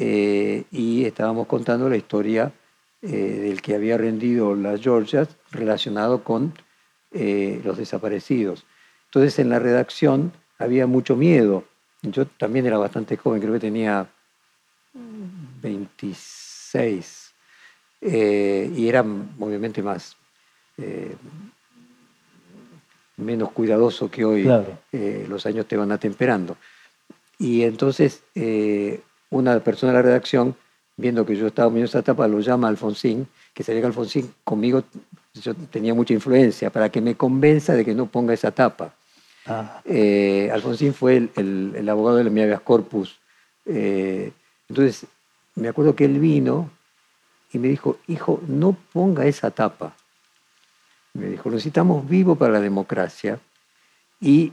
[0.00, 2.52] eh, y estábamos contando la historia
[3.02, 6.52] del que había rendido las Georgias relacionado con
[7.12, 8.66] los desaparecidos.
[9.06, 11.64] Entonces en la redacción había mucho miedo
[12.02, 14.06] yo también era bastante joven, creo que tenía
[15.62, 17.34] 26
[18.00, 19.00] eh, y era
[19.38, 20.16] obviamente más
[20.78, 21.14] eh,
[23.16, 24.48] menos cuidadoso que hoy.
[24.92, 26.56] Eh, los años te van atemperando.
[27.38, 28.22] Y entonces
[29.30, 30.54] una persona de la redacción,
[30.96, 34.84] viendo que yo estaba viendo esa etapa, lo llama Alfonsín, que se llega Alfonsín conmigo,
[35.34, 38.94] yo tenía mucha influencia, para que me convenza de que no ponga esa tapa.
[39.46, 39.80] Ah.
[39.84, 43.18] Eh, Alfonsín fue el, abogado del mi corpus.
[43.64, 44.32] Eh,
[44.68, 45.06] entonces,
[45.54, 46.70] me acuerdo que él vino
[47.52, 49.94] y me dijo, hijo, no ponga esa tapa.
[51.14, 53.40] Me dijo, necesitamos vivo para la democracia
[54.20, 54.52] y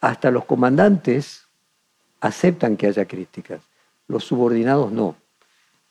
[0.00, 1.45] hasta los comandantes
[2.26, 3.60] aceptan que haya críticas,
[4.08, 5.16] los subordinados no.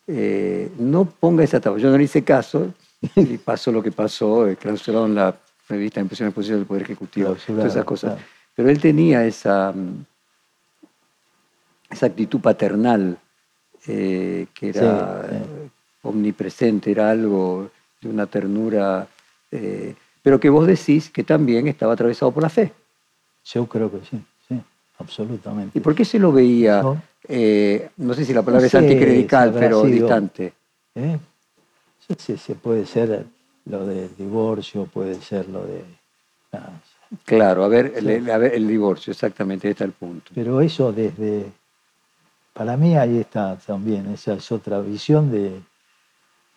[0.08, 1.78] Eh, no ponga esa tapa.
[1.78, 2.74] Yo no le hice caso
[3.16, 5.36] y pasó lo que pasó, clausuraron la
[5.68, 8.20] revista impresión exposición del Poder Ejecutivo, todas esas cosas.
[8.56, 10.06] Pero él tenía esa, mm,
[11.90, 13.18] esa actitud paternal
[13.88, 15.28] eh, que era
[16.06, 17.70] omnipresente, era algo
[18.02, 19.08] de una ternura,
[19.52, 22.72] eh, pero que vos decís que también estaba atravesado por la fe.
[23.46, 24.24] Yo creo que sí, sí,
[25.00, 25.78] absolutamente.
[25.78, 29.84] ¿Y por qué se lo veía, no, eh, sé si la palabra es anticlerical, pero
[29.84, 30.54] distante?
[32.08, 33.26] Sí, sí, puede ser
[33.66, 35.84] lo del divorcio, puede ser lo de...
[37.26, 40.32] claro, a ver, el, divorcio, exactamente, está el punto.
[40.36, 41.52] Pero eso desde,
[42.54, 45.62] para mí ahí está también, esa es otra visión de,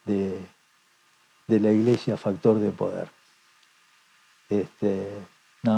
[0.04, 3.08] de, la iglesia factor de poder.
[4.50, 5.08] Este,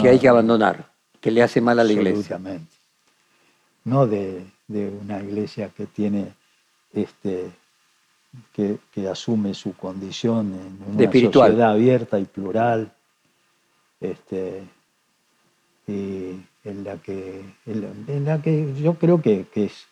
[0.01, 0.90] que hay que abandonar,
[1.21, 2.41] que le hace mal a la iglesia.
[3.85, 6.33] No de, de una iglesia que tiene
[6.93, 7.51] este,
[8.53, 12.93] que, asume su condición en una sociedad abierta y plural,
[14.01, 14.63] este,
[15.87, 19.87] y en la que, en la, que yo creo que, es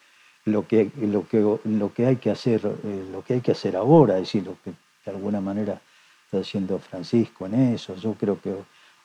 [0.44, 3.76] lo que, lo, que, lo que hay que hacer, eh, lo que hay que hacer
[3.76, 4.70] ahora, es decir, lo que
[5.04, 5.80] de alguna manera
[6.24, 7.96] está haciendo Francisco en eso.
[7.96, 8.54] Yo creo que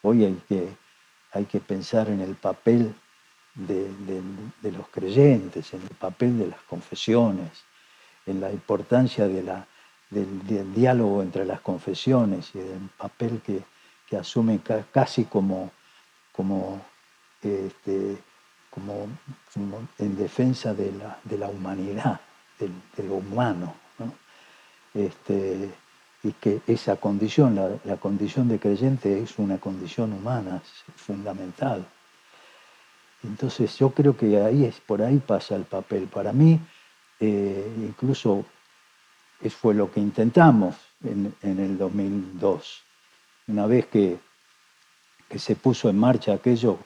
[0.01, 0.67] hoy hay que,
[1.33, 2.93] hay que pensar en el papel
[3.55, 7.49] de, los creyentes, en el papel de las confesiones,
[8.25, 13.63] en la importancia del, diálogo entre las confesiones y del papel que,
[14.07, 14.59] que asume
[14.91, 15.21] casi
[17.41, 18.17] este,
[18.69, 19.07] como,
[19.99, 22.21] en defensa de la, de la humanidad,
[22.59, 23.75] de lo humano.
[24.93, 25.73] Este,
[26.23, 30.61] y que esa condición, la, la, condición de creyente es una condición humana
[30.95, 31.85] fundamental.
[33.23, 36.07] Entonces yo creo que ahí es, por ahí pasa el papel.
[36.07, 36.59] Para mí,
[37.19, 38.45] eh, incluso
[39.41, 42.81] eso fue lo que intentamos en, el 2002.
[43.47, 44.17] Una vez que,
[45.27, 46.79] que, se puso en marcha aquello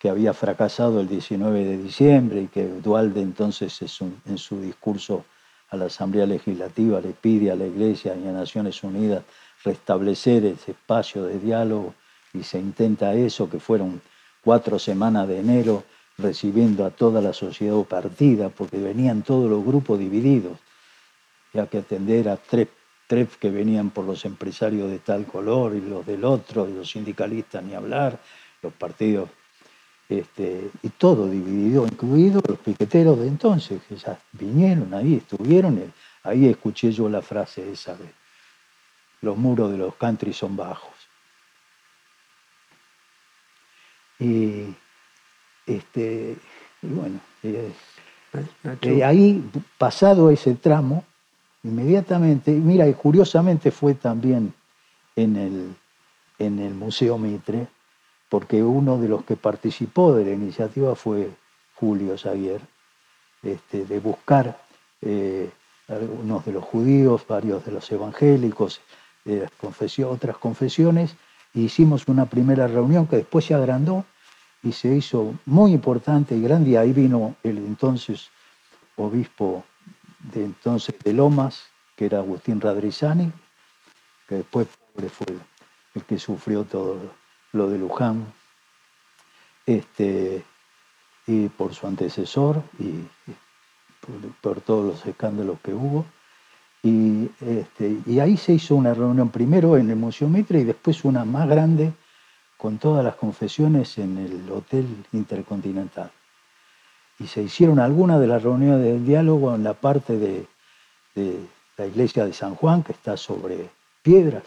[0.00, 3.80] que había fracasado el 19 de diciembre y que Dualde entonces
[4.26, 5.24] en su discurso
[5.70, 9.22] a la Asamblea Legislativa, le pide a la Iglesia y a Naciones Unidas
[9.64, 11.94] restablecer ese espacio de diálogo
[12.32, 14.00] y se intenta eso, que fueron
[14.42, 15.84] cuatro semanas de enero
[16.18, 20.58] recibiendo a toda la sociedad partida, porque venían todos los grupos divididos.
[21.52, 22.68] Ya que atender a tres,
[23.06, 26.90] tres que venían por los empresarios de tal color y los del otro, y los
[26.90, 28.18] sindicalistas ni hablar,
[28.62, 29.30] los partidos,
[30.10, 36.28] este, y todo dividido, incluidos los piqueteros de entonces, que ya vinieron ahí, estuvieron, y
[36.28, 38.12] ahí escuché yo la frase esa de
[39.22, 40.90] los muros de los country son bajos.
[44.18, 44.74] Y,
[45.64, 46.36] este,
[46.82, 47.72] bueno, eh,
[48.82, 49.48] eh, ahí,
[49.78, 51.04] pasado ese tramo,
[51.62, 54.52] inmediatamente, mira, y curiosamente fue también
[55.14, 55.76] en el,
[56.40, 57.68] en el Museo Mitre,
[58.30, 61.30] porque uno de los que participó de la iniciativa fue
[61.74, 62.60] Julio Zaguier,
[63.42, 64.62] este, de buscar
[65.02, 65.50] eh,
[65.88, 68.80] algunos de los judíos, varios de los evangélicos,
[69.24, 69.48] de
[70.04, 71.16] otras confesiones,
[71.54, 74.04] e hicimos una primera reunión que después se agrandó
[74.62, 78.30] y se hizo muy importante y grande, y ahí vino el entonces
[78.96, 79.64] obispo
[80.32, 81.64] de entonces de Lomas,
[81.96, 83.32] que era Agustín Radrizani,
[84.28, 85.26] que después pobre fue
[85.94, 87.19] el que sufrió todo
[87.52, 88.26] lo de Luján,
[89.66, 90.44] este,
[91.26, 93.04] y por su antecesor y,
[94.40, 96.04] por, todos los escándalos que hubo.
[96.82, 101.04] Y, este, y ahí se hizo una reunión primero en el Museo Mitre y después
[101.04, 101.92] una más grande
[102.56, 106.10] con todas las confesiones en el Hotel Intercontinental.
[107.18, 110.46] Y se hicieron algunas de las reuniones del diálogo en la parte de,
[111.76, 113.70] la iglesia de San Juan, que está sobre
[114.02, 114.44] piedras,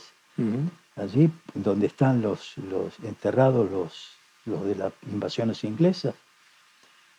[0.96, 4.12] allí donde están los, los enterrados los,
[4.46, 6.16] los de las invasiones inglesas.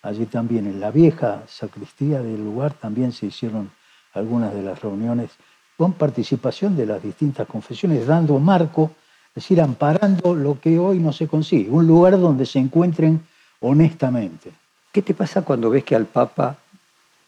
[0.03, 3.71] Allí también en la vieja sacristía del lugar también se hicieron
[4.13, 5.31] algunas de las reuniones
[5.77, 8.93] con participación de las distintas confesiones, dando marco,
[9.31, 13.27] es decir, amparando lo que hoy no se consigue, un lugar donde se encuentren
[13.61, 14.53] honestamente.
[14.93, 16.57] ¿Qué te pasa cuando ves que al Papa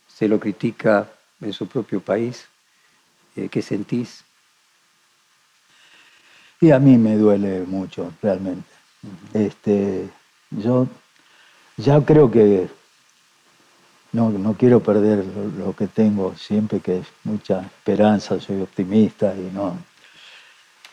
[0.07, 1.09] se lo critica
[1.41, 2.47] en su propio país?
[3.35, 4.26] Eh, ¿Qué sentís?
[6.61, 8.69] Y a mí me duele mucho, realmente.
[9.35, 10.09] Este,
[10.51, 10.89] yo
[11.77, 12.69] ya creo que
[14.13, 15.25] no, no quiero perder
[15.59, 19.77] lo, que tengo siempre, que es mucha esperanza, soy optimista y no.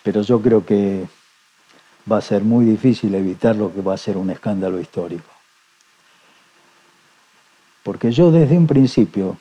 [0.03, 1.07] Pero yo creo que
[2.11, 5.29] va a ser muy difícil evitar lo que va a ser un escándalo histórico.
[7.83, 9.37] Porque yo desde un principio,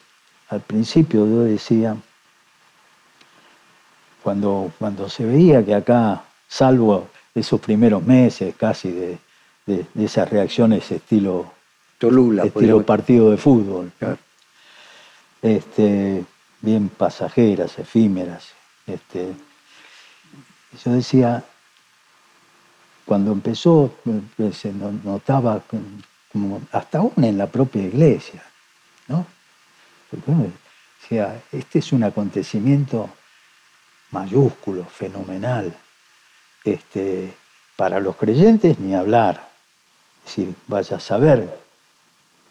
[0.49, 1.97] al principio yo decía,
[4.23, 9.19] cuando, cuando se veía que acá, salvo esos primeros meses casi de,
[9.99, 11.53] esas reacciones estilo,
[11.99, 13.93] Tolula, estilo partido de fútbol.
[15.41, 16.25] Este,
[16.61, 18.49] bien pasajeras, efímeras.
[18.87, 19.33] Este,
[20.85, 21.45] yo decía,
[23.05, 23.95] cuando empezó,
[24.37, 25.63] pues, se notaba
[26.33, 28.43] como hasta aún en la propia iglesia,
[29.09, 29.27] ¿no?
[31.01, 33.09] decía, este es un acontecimiento
[34.13, 35.75] mayúsculo, fenomenal.
[36.65, 37.35] Este,
[37.77, 39.49] para los creyentes ni hablar.
[40.25, 41.59] Es vaya a saber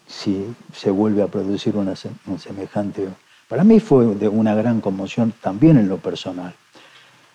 [0.06, 3.08] si se vuelve a producir un semejante...
[3.48, 6.54] Para mí fue de una gran conmoción también en lo personal.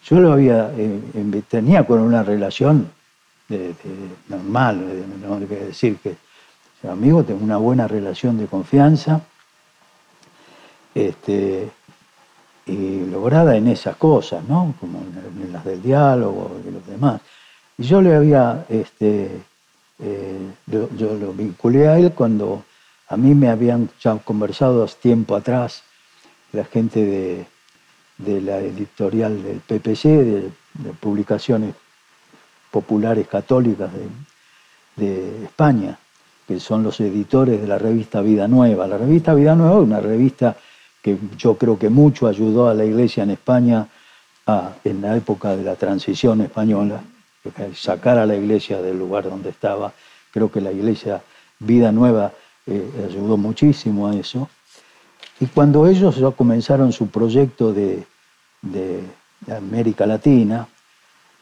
[0.05, 1.01] Yo lo había, eh,
[1.47, 2.91] tenía con una relación
[4.27, 6.15] normal, no hay que decir que
[6.87, 9.21] amigo, tengo una buena relación de confianza
[10.93, 11.69] este,
[12.67, 14.75] y lograda en esas cosas, ¿no?
[14.79, 17.21] como en las del diálogo y los demás.
[17.77, 19.29] Y yo le había, este,
[19.99, 22.63] eh, yo, lo vinculé a él cuando
[23.07, 23.89] a mí me habían
[24.25, 25.83] conversado hace tiempo atrás
[26.51, 27.45] la gente de,
[28.17, 30.51] de la editorial del PPC, de,
[30.99, 31.73] publicaciones
[32.69, 33.89] populares católicas
[34.95, 35.97] de, de, España,
[36.47, 38.87] que son los editores de la revista Vida Nueva.
[38.87, 40.57] La revista Vida Nueva es una revista
[41.07, 43.87] que yo creo que mucho ayudó a la Iglesia en España
[44.83, 47.01] en la época de la transición española,
[47.75, 49.93] sacar a la Iglesia del lugar donde estaba.
[50.31, 51.21] Creo que la Iglesia
[51.59, 52.33] Vida Nueva
[52.65, 54.49] eh, ayudó muchísimo a eso.
[55.39, 58.05] Y cuando ellos ya comenzaron su proyecto de,
[59.49, 60.67] América Latina,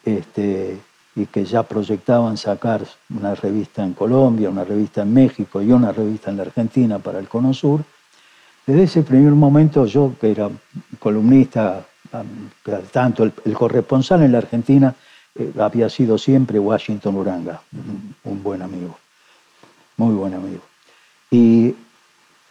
[0.04, 0.78] este,
[1.16, 5.90] y que ya proyectaban sacar una revista en Colombia, una revista en México y una
[5.90, 7.82] revista en la Argentina para el Cono Sur,
[8.66, 10.50] desde ese primer momento yo, que era
[10.98, 11.86] columnista,
[12.90, 14.94] tanto el, corresponsal en la Argentina
[15.34, 17.60] eh, había sido siempre Washington Uranga,
[18.24, 18.98] un, buen amigo,
[19.96, 20.62] muy buen amigo.
[21.30, 21.74] Y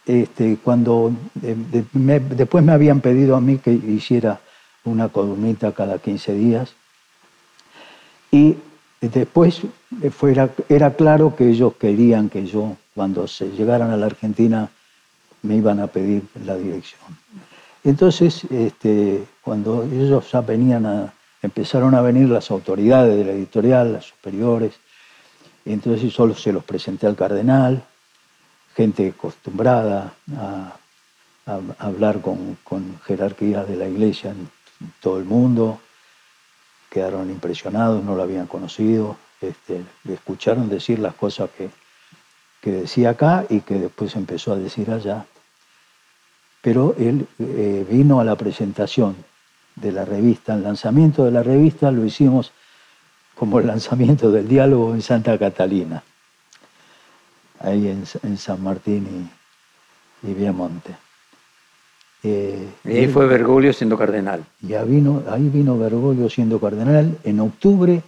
[0.06, 4.40] este, cuando después me habían pedido a mí que hiciera
[4.84, 6.74] una columnita cada 15 días.
[8.30, 8.56] Y
[9.00, 9.62] después
[10.10, 14.70] fuera, era claro que ellos querían que yo, cuando se llegaran a la Argentina,
[15.46, 17.00] me iban a pedir la dirección.
[17.84, 23.92] Entonces, este, cuando ellos ya venían a, empezaron a venir las autoridades de la editorial,
[23.92, 24.74] las superiores,
[25.64, 27.82] entonces solo se los presenté al cardenal,
[28.74, 30.76] gente acostumbrada a,
[31.78, 32.58] hablar con,
[33.06, 34.48] jerarquías de la iglesia en
[35.00, 35.78] todo el mundo,
[36.90, 41.70] quedaron impresionados, no lo habían conocido, este, escucharon decir las cosas que,
[42.60, 45.24] que, decía acá y que después empezó a decir allá.
[46.66, 49.14] Pero él eh, vino a la presentación
[49.76, 52.50] de la revista, el lanzamiento de la revista lo hicimos
[53.36, 56.02] como el lanzamiento del diálogo en Santa Catalina,
[57.60, 59.30] ahí en, San Martín
[60.24, 60.96] y, y Viamonte.
[62.24, 64.44] Eh, y ahí fue Bergoglio siendo cardenal.
[64.60, 68.02] Ya vino, ahí vino Bergoglio siendo cardenal en octubre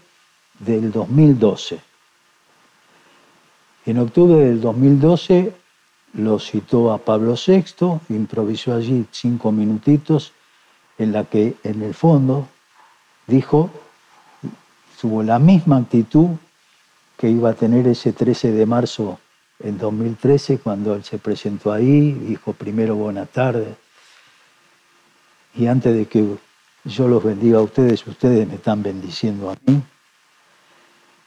[0.59, 1.78] del 2012.
[3.86, 5.52] En octubre del 2012
[6.18, 10.32] lo citó a Pablo VI, improvisó allí cinco minutitos
[10.98, 12.48] en la que en el fondo
[13.26, 13.70] dijo,
[15.00, 16.30] tuvo la misma actitud
[17.16, 19.20] que iba a tener ese 13 de marzo
[19.60, 23.76] en 2013 cuando él se presentó ahí, dijo primero buenas tardes,
[25.54, 26.36] y antes de que
[26.84, 29.82] yo los bendiga a ustedes, ustedes me están bendiciendo a mí.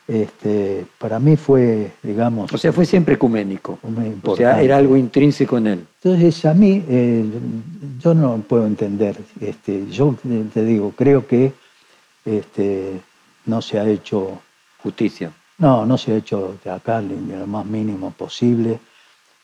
[0.08, 2.52] Este, para mí fue, digamos...
[2.52, 3.80] O sea, fue siempre ecuménico.
[4.24, 5.86] O sea, era algo intrínseco en él.
[6.04, 7.26] Entonces, a mí, eh,
[8.00, 9.16] yo no puedo entender.
[9.40, 10.16] Este, yo
[10.54, 11.54] te digo, creo que
[12.26, 13.00] este,
[13.46, 14.42] no se ha hecho...
[14.84, 15.32] Justicia.
[15.60, 18.80] No, no se ha hecho de acá lo más mínimo posible.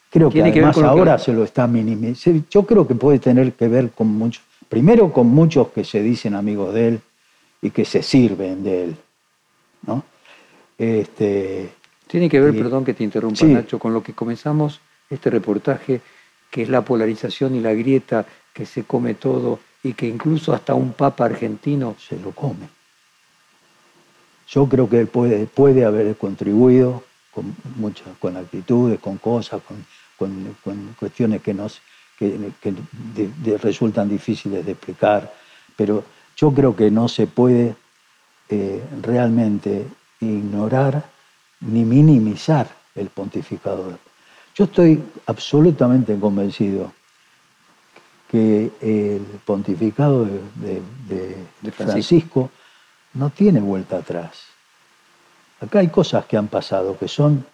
[0.10, 2.44] Creo que además ahora se lo está minimizando.
[2.50, 6.36] Yo creo que puede tener que ver con mucho Primero con muchos que se dicen
[6.36, 7.02] amigos de él
[7.62, 8.98] y que se sirven de él.
[9.86, 10.04] ¿no?
[10.78, 11.70] Este,
[12.08, 16.02] Tiene que ver, perdón que te interrumpa, Nacho, con lo que comenzamos este reportaje,
[16.52, 20.74] que es la polarización y la grieta que se come todo y que incluso hasta
[20.74, 22.70] un papa argentino se lo come.
[24.50, 29.86] Yo creo que él puede, puede haber contribuido con muchas, con actitudes, con cosas, con,
[30.64, 31.82] con cuestiones que nos
[32.18, 35.32] que, resultan difíciles de explicar,
[35.76, 36.04] pero
[36.36, 37.76] yo creo que no se puede
[38.50, 39.86] eh, realmente
[40.20, 41.04] ignorar
[41.62, 43.98] ni minimizar el pontificado.
[44.56, 46.92] Yo estoy absolutamente convencido
[48.30, 52.52] que el pontificado de Francisco
[53.14, 54.44] no tiene vuelta atrás.
[55.62, 57.46] Acá hay cosas que han pasado que son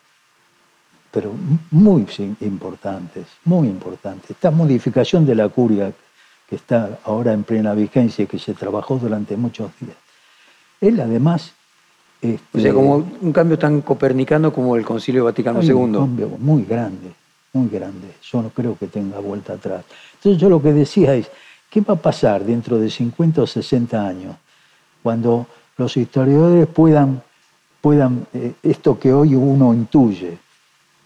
[1.11, 1.31] pero
[1.69, 2.07] muy
[2.39, 4.31] importantes, muy importantes.
[4.31, 5.93] Esta modificación de la curia
[6.49, 9.97] que está ahora en plena vigencia y que se trabajó durante muchos días.
[10.81, 11.53] Él además...
[12.23, 15.71] Este, o sea, como un cambio tan copernicano como el Concilio Vaticano II.
[15.73, 17.11] Un cambio muy grande,
[17.51, 18.07] muy grande.
[18.23, 19.83] Yo no creo que tenga vuelta atrás.
[20.15, 21.29] Entonces yo lo que decía es,
[21.69, 24.35] ¿qué va a pasar dentro de 50 o 60 años
[25.03, 25.47] cuando
[25.77, 27.21] los historiadores puedan,
[27.81, 30.37] puedan eh, esto que hoy uno intuye,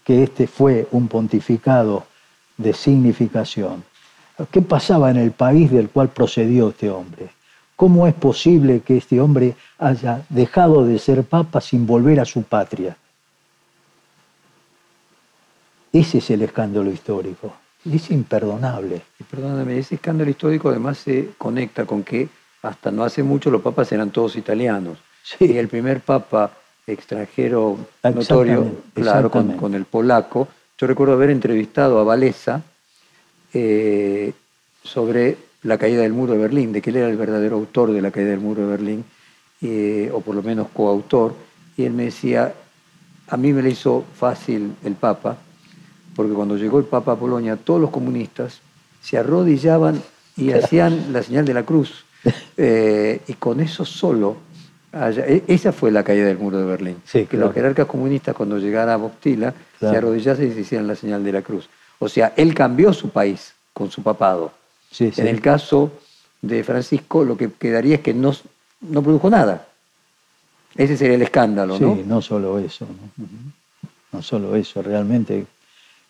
[0.04, 2.04] que este fue un pontificado
[2.58, 3.84] de significación.
[4.50, 7.30] ¿Qué pasaba en el país del cual procedió este hombre?
[7.78, 12.42] ¿Cómo es posible que este hombre haya dejado de ser papa sin volver a su
[12.42, 12.96] patria?
[15.92, 17.54] Ese es el escándalo histórico.
[17.88, 19.02] Es imperdonable.
[19.20, 22.28] Y perdóname, ese escándalo histórico además se conecta con que
[22.62, 24.98] hasta no hace mucho los papas eran todos italianos.
[25.38, 26.50] Y el primer papa
[26.84, 30.48] extranjero notorio, claro, con, el polaco.
[30.76, 32.60] Yo recuerdo haber entrevistado a Valesa
[33.54, 34.32] eh,
[34.82, 38.00] sobre la caída del muro de Berlín, de que él era el verdadero autor de
[38.00, 39.04] la caída del muro de Berlín,
[39.60, 41.34] eh, o por lo menos coautor,
[41.76, 42.54] y él me decía,
[43.28, 45.36] a mí me le hizo fácil el Papa,
[46.16, 48.60] porque cuando llegó el Papa a Polonia, todos los comunistas
[49.02, 50.02] se arrodillaban
[50.36, 52.04] y hacían la señal de la cruz.
[52.60, 54.36] Eh, y con eso solo
[54.92, 56.96] e, esa fue la caída del muro de Berlín.
[57.12, 61.22] que los jerarcas comunistas cuando llegara a Boctila se arrodillasen y se hicieran la señal
[61.22, 61.68] de la cruz.
[62.00, 64.52] O sea, él cambió su país con su papado.
[64.98, 65.92] En el caso
[66.42, 68.34] de Francisco, lo que quedaría es que no,
[68.80, 69.66] no produjo nada.
[70.74, 71.94] Ese sería el escándalo, ¿no?
[71.96, 72.86] Sí, no solo eso.
[74.12, 74.22] ¿no?
[74.22, 75.46] solo eso, realmente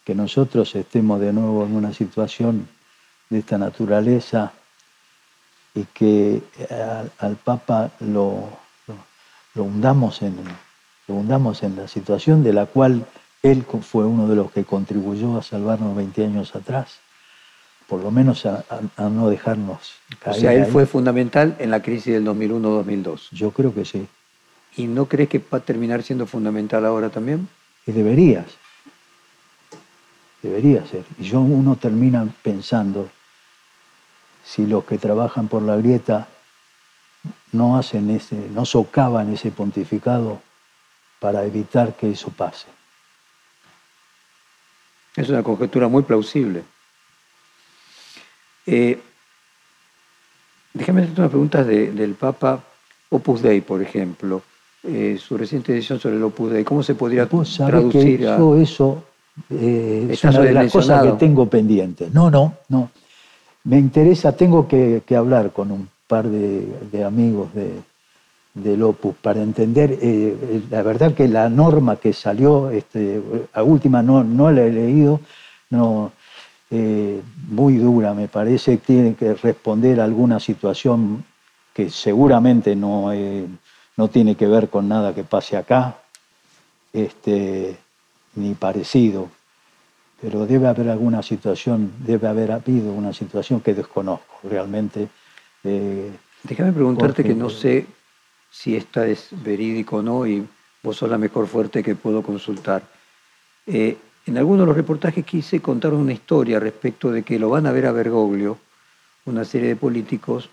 [0.05, 2.67] que nosotros estemos de nuevo en una situación
[3.29, 4.53] de esta naturaleza
[5.75, 6.43] y que
[7.19, 8.49] al Papa lo,
[9.55, 10.37] lo hundamos en,
[11.09, 13.05] lo hundamos en la situación de la cual
[13.43, 17.01] él fue uno de los que contribuyó a salvarnos 20 años atrás,
[17.89, 18.65] por lo menos a,
[18.99, 20.37] no dejarnos caer.
[20.37, 23.31] O sea, él fue fundamental en la crisis del 2001-2002.
[23.33, 24.07] Yo creo que sí.
[24.77, 27.49] ¿Y no crees que va a terminar siendo fundamental ahora también?
[27.87, 28.45] Y deberías.
[30.43, 31.05] Debería ser.
[31.19, 33.09] Y yo uno termina pensando
[34.45, 36.29] si los que trabajan por la grieta
[37.53, 40.43] no hacen ese, no socavan ese pontificado
[41.21, 42.67] para evitar que eso pase.
[45.17, 46.65] Es una conjetura muy plausible.
[48.71, 48.99] Eh,
[50.75, 52.63] déjame hacerte unas preguntas del Papa
[53.09, 54.43] Opus Dei, por ejemplo.
[54.83, 58.37] Eh, su reciente edición sobre el Opus Dei, ¿cómo se podría traducir a...
[58.61, 59.05] eso
[59.51, 62.13] eh, es una de las cosas que tengo pendientes.
[62.13, 62.91] No, no, no.
[63.65, 67.73] Me interesa, tengo que, hablar con un par de, amigos de,
[68.53, 69.99] del Opus para entender.
[70.03, 73.23] Eh, la verdad que la norma que salió, este,
[73.55, 75.21] a última no, no la he leído,
[75.71, 76.13] no,
[76.71, 81.25] muy dura me parece, tiene que responder a alguna situación
[81.73, 83.11] que seguramente no
[83.99, 85.99] no tiene que ver con nada que pase acá,
[86.93, 87.77] este,
[88.37, 89.29] ni parecido,
[90.23, 95.09] pero debe haber alguna situación, debe haber habido una situación que desconozco realmente.
[95.65, 96.13] Eh,
[96.45, 97.87] Déjame preguntarte que no sé
[98.53, 100.47] si esta es verídico o no y
[100.81, 102.83] vos sos la mejor fuerte que puedo consultar.
[103.67, 103.97] Eh,
[104.29, 107.73] en algunos de los reportajes quise contar una historia respecto de que lo van a
[107.73, 108.59] ver a Bergoglio,
[109.25, 110.51] una serie de políticos,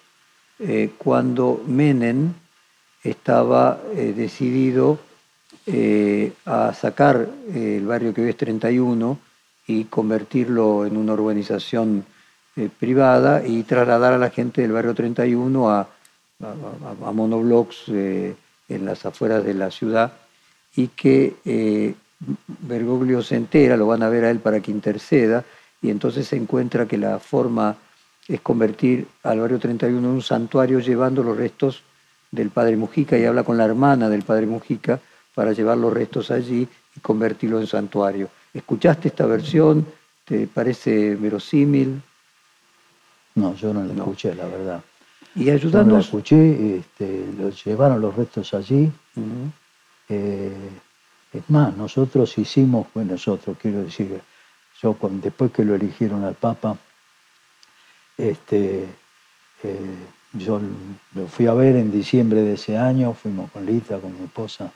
[0.60, 2.32] eh, cuando Menem
[3.04, 4.98] estaba eh, decidido
[5.66, 9.20] eh, a sacar el barrio que hoy es 31
[9.68, 12.06] y convertirlo en una urbanización
[12.80, 19.44] privada y trasladar a la gente del barrio 31 a, a, monoblocks en las afueras
[19.44, 20.14] de la ciudad
[20.78, 21.96] y que
[22.48, 25.44] Bergoglio se entera, lo van a ver a él para que interceda
[25.82, 27.76] y entonces se encuentra que la forma
[28.28, 31.84] es convertir al barrio 31 en un santuario llevando los restos
[32.32, 35.00] del padre Mujica y habla con la hermana del padre Mujica
[35.34, 38.30] para llevar los restos allí y convertirlo en santuario.
[38.54, 39.86] ¿Escuchaste esta versión?
[40.24, 42.02] ¿Te parece verosímil?
[43.36, 44.82] No, yo no la escuché, la verdad.
[45.36, 45.92] Y ayudando.
[45.92, 47.26] no la escuché, este,
[47.66, 48.90] llevaron los restos allí.
[50.08, 50.54] Eh,
[51.38, 54.22] es más, nosotros hicimos, bueno, nosotros quiero decir,
[54.82, 56.78] yo después que lo eligieron al Papa,
[58.18, 58.88] este,
[59.64, 59.96] eh,
[60.34, 60.62] yo
[61.14, 64.72] lo fui a ver en diciembre de ese año, fuimos con Lita, con mi esposa,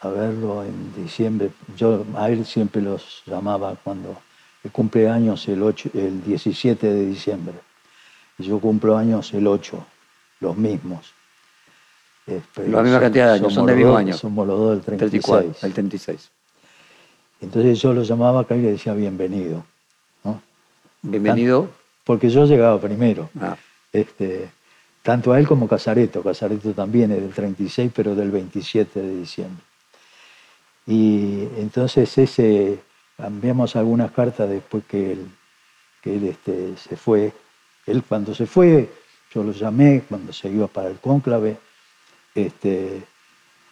[0.00, 1.50] a verlo en diciembre.
[1.76, 4.20] Yo a él siempre los llamaba cuando
[4.64, 7.54] el cumpleaños el, 8, el 17 de diciembre.
[8.38, 9.84] Y yo cumplo años el 8,
[10.40, 11.12] los mismos.
[12.26, 14.14] La misma cantidad de años, son de mismo año.
[14.14, 15.62] Somos los dos del 36.
[15.62, 16.30] el 36.
[17.40, 19.64] Entonces yo lo llamaba acá y le decía bienvenido.
[21.02, 21.70] ¿Bienvenido?
[22.04, 23.30] Porque yo llegaba primero.
[23.40, 23.56] Ah.
[23.92, 24.50] Este,
[25.02, 26.22] tanto a él como Casareto.
[26.22, 29.64] Casareto también es del 36, pero del 27 de diciembre.
[30.86, 32.80] Y entonces ese,
[33.16, 35.26] cambiamos algunas cartas después que él,
[36.02, 37.32] que él este, se fue.
[37.86, 38.90] Él cuando se fue,
[39.32, 41.56] yo lo llamé cuando se iba para el cónclave,
[42.34, 43.02] este,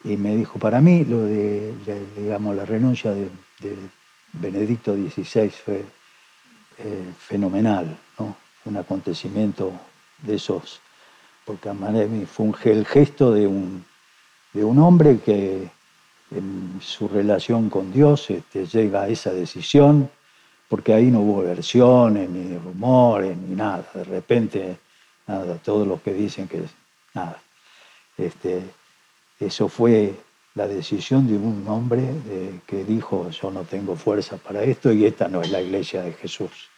[0.05, 1.75] y me dijo, para mí lo de,
[2.17, 3.29] digamos, la renuncia de,
[4.31, 5.85] Benedicto XVI fue
[6.79, 8.37] eh, fenomenal, ¿no?
[8.67, 9.73] un acontecimiento
[10.23, 10.81] de esos,
[11.47, 11.71] porque
[12.31, 13.85] fue el gesto de un,
[14.53, 15.71] de un hombre que
[16.31, 20.11] en su relación con Dios este, llega a esa decisión,
[20.69, 23.89] porque ahí no hubo versiones, ni rumores, ni nada.
[23.95, 24.79] De repente,
[25.27, 26.63] nada, todos los que dicen que
[27.15, 27.41] nada.
[28.19, 28.63] Este,
[29.41, 30.15] eso fue
[30.55, 32.03] la decisión de un hombre
[32.67, 36.13] que dijo, yo no tengo fuerza para esto y esta no es la iglesia de
[36.13, 36.69] Jesús.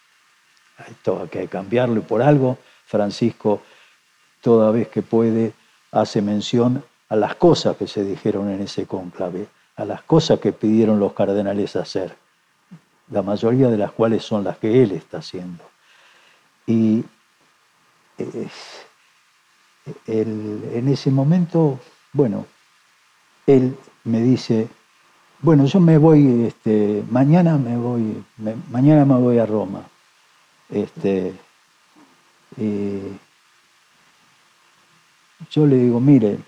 [0.88, 3.62] Esto hay que cambiarlo y por algo Francisco,
[4.42, 5.52] toda vez que puede,
[5.92, 10.52] hace mención a las cosas que se dijeron en ese cónclave, a las cosas que
[10.52, 12.14] pidieron los cardenales hacer,
[13.10, 15.64] la mayoría de las cuales son las que él está haciendo.
[16.66, 17.04] Y
[20.06, 21.80] en ese momento,
[22.12, 22.46] bueno,
[23.46, 24.68] él me dice,
[25.40, 28.22] bueno, yo me voy, este, mañana me voy,
[28.70, 29.82] mañana me voy a Roma.
[30.68, 31.34] Este,
[35.50, 36.38] yo le digo, mire,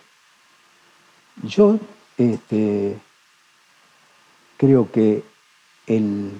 [1.42, 1.78] yo
[2.18, 2.98] este,
[4.56, 5.24] creo que
[5.86, 6.32] el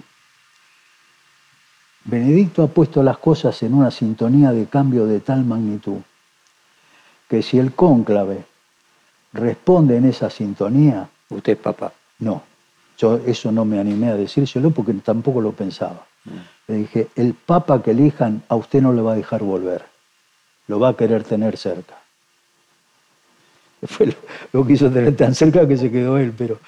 [2.04, 6.02] Benedicto ha puesto las cosas en una sintonía de cambio de tal magnitud
[7.32, 8.44] que si el cónclave
[9.32, 11.08] responde en esa sintonía...
[11.30, 11.90] Usted, papá.
[12.18, 12.42] No,
[12.98, 16.04] yo eso no me animé a decírselo porque tampoco lo pensaba.
[16.68, 19.82] Le dije, el papa que elijan a usted no le va a dejar volver,
[20.68, 21.94] lo va a querer tener cerca.
[23.82, 24.14] Fue
[24.52, 26.58] lo, quiso tener tan cerca que se quedó él, pero...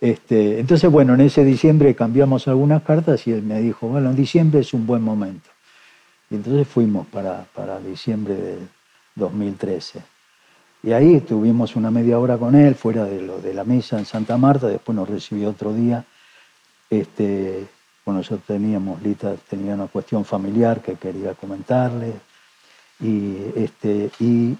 [0.00, 4.16] Este, entonces, bueno, en ese diciembre cambiamos algunas cartas y él me dijo, bueno, en
[4.16, 5.50] diciembre es un buen momento.
[6.30, 8.68] Y entonces fuimos para, para diciembre del
[9.16, 10.11] 2013.
[10.82, 14.04] Y ahí tuvimos una media hora con él, fuera de, lo, de la misa en
[14.04, 16.04] Santa Marta, después nos recibió otro día.
[16.90, 17.66] Este,
[18.04, 22.14] bueno, nosotros teníamos, Lita tenía una cuestión familiar que quería comentarle.
[23.00, 24.56] Y, este, y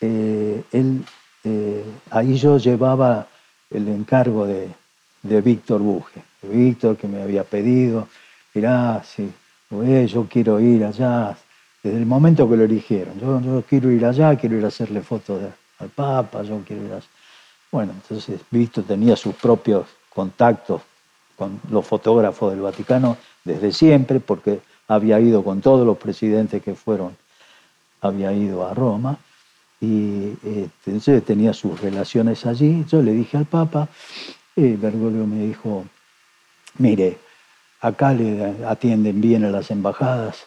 [0.00, 1.04] eh, él,
[1.44, 3.26] eh, ahí yo llevaba
[3.70, 4.68] el encargo de,
[5.22, 6.22] de Víctor Buje.
[6.42, 8.08] Víctor que me había pedido,
[8.54, 9.30] mirá, sí,
[9.70, 11.36] yo quiero ir allá,
[11.84, 13.20] desde el momento que lo eligieron.
[13.20, 15.42] Yo, quiero ir allá, quiero ir a hacerle fotos
[15.78, 17.00] al Papa, yo quiero ir a...
[17.70, 20.80] Bueno, entonces Víctor tenía sus propios contactos
[21.36, 26.74] con los fotógrafos del Vaticano desde siempre, porque había ido con todos los presidentes que
[26.74, 27.16] fueron,
[28.00, 29.18] había ido a Roma,
[29.78, 32.86] y este, entonces tenía sus relaciones allí.
[32.88, 33.88] Yo le dije al Papa,
[34.56, 35.84] y Bergoglio me dijo,
[36.78, 37.18] mire,
[37.80, 40.46] acá le atienden bien a las embajadas,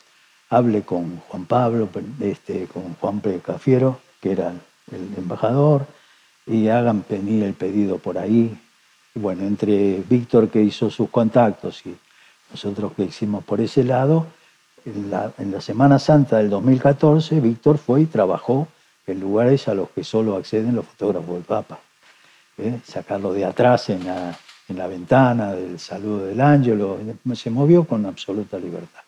[0.50, 1.90] hable con Juan Pablo,
[2.20, 4.54] este, con Juan Cafiero, que era
[4.92, 5.86] el embajador,
[6.46, 8.58] y hagan venir el pedido por ahí,
[9.16, 11.96] bueno, entre Víctor que hizo sus contactos y
[12.52, 14.28] nosotros que hicimos por ese lado,
[14.86, 18.70] en la, Semana Santa del 2014, Víctor fue y trabajó
[19.06, 21.80] en lugares a los que solo acceden los fotógrafos del Papa.
[22.58, 22.80] ¿eh?
[22.86, 24.38] Sacarlo de atrás en la,
[24.70, 27.00] en la ventana del saludo del ángelo,
[27.34, 29.02] se movió con absoluta libertad.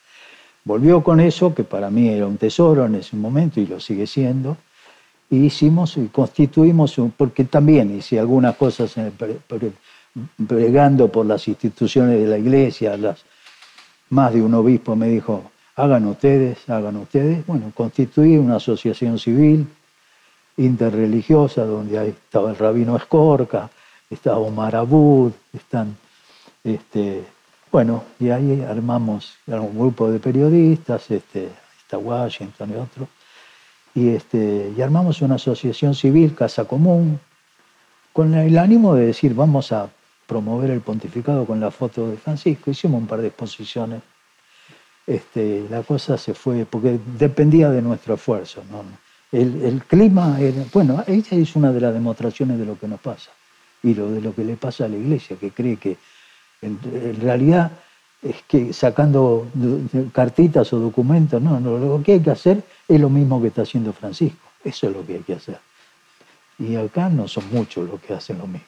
[0.70, 4.06] Volvió con eso, que para mí era un tesoro en ese momento y lo sigue
[4.06, 4.56] siendo,
[5.28, 9.12] y hicimos y constituimos, porque también hice algunas cosas en
[10.38, 13.26] bregando por las instituciones de la iglesia, las,
[14.12, 17.44] más de un obispo me dijo, hagan ustedes, hagan ustedes.
[17.48, 19.68] Bueno, constituí una asociación civil
[20.58, 23.72] interreligiosa donde ahí estaba el rabino Escorca,
[24.08, 25.98] estaba Omar Abud, están,
[26.64, 27.24] este,
[27.72, 33.08] bueno, y ahí armamos un grupo de periodistas, este, está Washington y otro,
[33.94, 37.20] y, este, y armamos una asociación civil, Casa Común,
[38.14, 39.90] con el ánimo de decir, vamos a
[40.30, 42.70] promover el pontificado con la foto de Francisco.
[42.70, 44.02] Hicimos un par de exposiciones.
[45.08, 48.62] Este, la cosa se fue, porque dependía de nuestro esfuerzo.
[49.32, 53.32] El, clima, era, bueno, ella es una de las demostraciones de lo que nos pasa
[53.82, 55.98] y lo de lo que le pasa a la iglesia, que cree que
[56.62, 56.80] en,
[57.22, 57.72] realidad
[58.22, 59.47] es que sacando
[60.14, 63.62] cartitas o documentos, no, no, lo que hay que hacer es lo mismo que está
[63.62, 64.49] haciendo Francisco.
[64.64, 65.60] Eso es lo que hay que hacer.
[66.57, 68.68] Y acá no son muchos los que hacen lo mismo.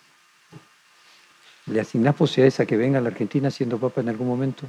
[1.65, 4.65] ¿Le asignás posibilidades a que venga a la Argentina siendo papa en algún momento?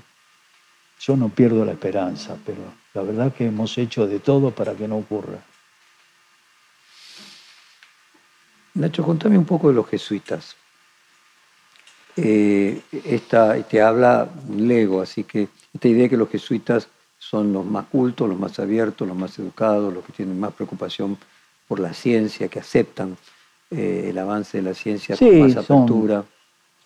[1.01, 2.61] Yo no pierdo la esperanza, pero
[2.95, 5.39] la verdad que hemos hecho de todo para que no ocurra.
[8.75, 10.57] Nacho, contame un poco de los jesuitas.
[12.17, 16.89] Eh, esta, te habla Lego, así que esta idea de que los jesuitas
[17.19, 21.17] son los más cultos, los más abiertos, los más educados, los que tienen más preocupación
[21.67, 23.17] por la ciencia, que aceptan
[23.71, 26.25] eh, el avance de la ciencia con más apertura.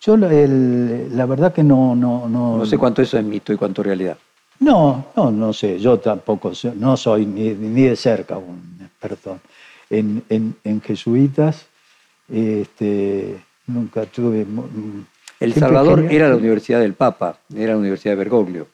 [0.00, 2.58] Yo la verdad que no, no, no...
[2.58, 4.16] No sé cuánto eso es mito y cuánto realidad.
[4.60, 5.78] No, no, no sé.
[5.78, 9.40] Yo tampoco no soy ni, de cerca un experto
[9.90, 11.66] en, en, jesuitas.
[12.28, 14.46] Este, nunca tuve...
[15.40, 18.66] El Salvador era la Universidad del Papa, era la Universidad de Bergoglio.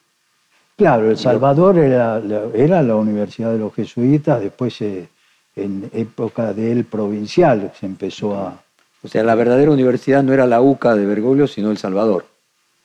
[0.75, 2.21] Claro, El Salvador era,
[2.53, 8.59] era la Universidad de los Jesuitas, después en época del provincial se empezó a,
[9.03, 12.25] o sea, la verdadera universidad no era la UCA de Bergoglio, sino El Salvador.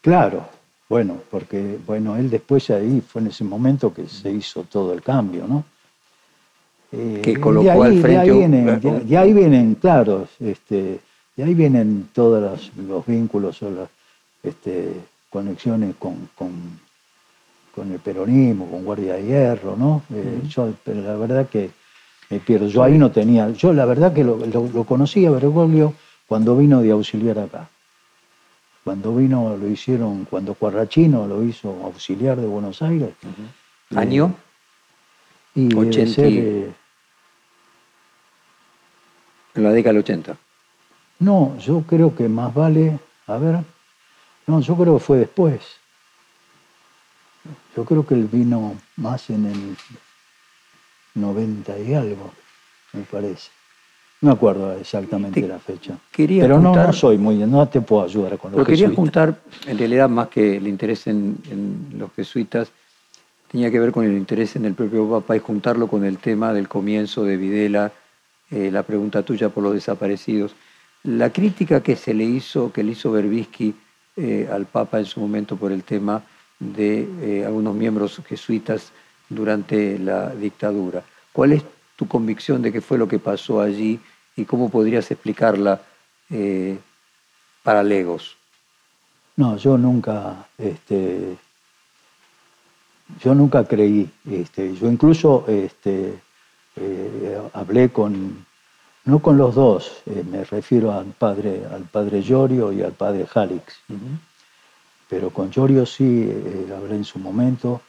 [0.00, 0.46] Claro,
[0.88, 5.02] bueno, porque bueno, él después ahí fue en ese momento que se hizo todo el
[5.02, 5.64] cambio, ¿no?
[6.90, 8.08] Eh, que colocó al frente.
[8.08, 11.00] De ahí, vienen, de, ahí vienen, claro, este,
[11.38, 13.88] de ahí vienen todos los, vínculos o las
[14.42, 14.92] este,
[15.30, 20.02] conexiones con, con, el peronismo, con Guardia de Hierro, ¿no?
[20.12, 21.70] Eh, yo, pero la verdad que
[22.28, 22.66] me pierdo.
[22.66, 25.94] Yo ahí no tenía, yo la verdad que lo, lo, conocí a Bergoglio
[26.26, 27.68] cuando vino de auxiliar acá.
[28.82, 33.10] Cuando vino, lo hicieron, cuando Cuarrachino lo hizo auxiliar de Buenos Aires.
[33.94, 34.34] ¿Año?
[35.54, 36.22] Y 80.
[36.22, 36.74] en
[39.54, 40.36] la década del 80.
[41.20, 43.58] No, yo creo que más vale, a ver,
[44.46, 45.60] no, yo creo que fue después.
[47.76, 49.76] Yo creo que él vino más en el
[51.14, 52.32] 90 y algo,
[52.92, 53.50] me parece.
[54.20, 55.96] No me acuerdo exactamente la fecha.
[56.16, 59.78] Pero no, no, soy muy, no te puedo ayudar con los Lo quería juntar, en
[59.78, 61.38] realidad, más que el interés en,
[61.96, 62.68] los jesuitas,
[63.50, 66.52] tenía que ver con el interés en el propio Papa y juntarlo con el tema
[66.52, 67.92] del comienzo de Videla,
[68.50, 70.54] eh, la pregunta tuya por los desaparecidos.
[71.04, 73.74] La crítica que se le hizo, que le hizo Berbisky
[74.16, 76.22] eh, al Papa en su momento por el tema
[76.58, 78.92] de eh, algunos miembros jesuitas
[79.28, 81.02] durante la dictadura.
[81.32, 81.62] ¿Cuál es
[81.96, 84.00] tu convicción de qué fue lo que pasó allí
[84.36, 85.82] y cómo podrías explicarla
[86.30, 86.78] eh,
[87.62, 88.36] para Legos.
[89.36, 91.36] No, yo nunca, este,
[93.20, 96.18] yo nunca creí, este, yo incluso este,
[97.52, 98.46] hablé con,
[99.08, 103.26] no con los dos, eh, me refiero al padre, al padre Llorio y al padre
[103.26, 103.76] Jalix,
[105.08, 106.30] pero con Llorio sí
[106.74, 107.80] hablé en su momento,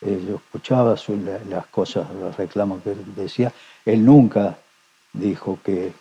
[0.00, 0.94] eh, yo escuchaba
[1.48, 3.52] las cosas, los reclamos que él decía.
[3.84, 4.56] Él nunca
[5.12, 5.92] dijo que,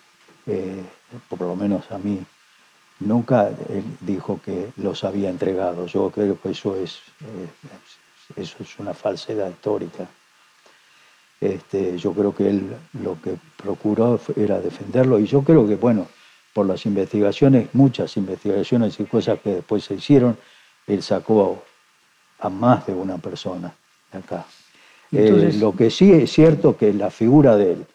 [0.45, 0.83] eh,
[1.29, 2.23] por lo menos a mí,
[2.99, 5.87] nunca él dijo que los había entregado.
[5.87, 7.49] Yo creo que eso es, eh,
[8.35, 10.07] eso es una falsedad histórica.
[11.39, 16.07] Este, yo creo que él lo que procuró era defenderlo y yo creo que, bueno,
[16.53, 20.37] por las investigaciones, muchas investigaciones y cosas que después se hicieron,
[20.87, 21.63] él sacó
[22.39, 23.73] a más de una persona
[24.11, 24.45] acá.
[25.11, 27.85] Eh, lo que sí es cierto que la figura de él,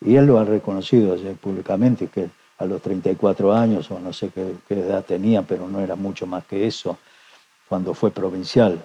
[0.00, 4.74] y él lo ha reconocido públicamente, que a los 34 años, o no sé qué,
[4.74, 6.98] edad tenía, pero no era mucho más que eso,
[7.68, 8.84] cuando fue provincial,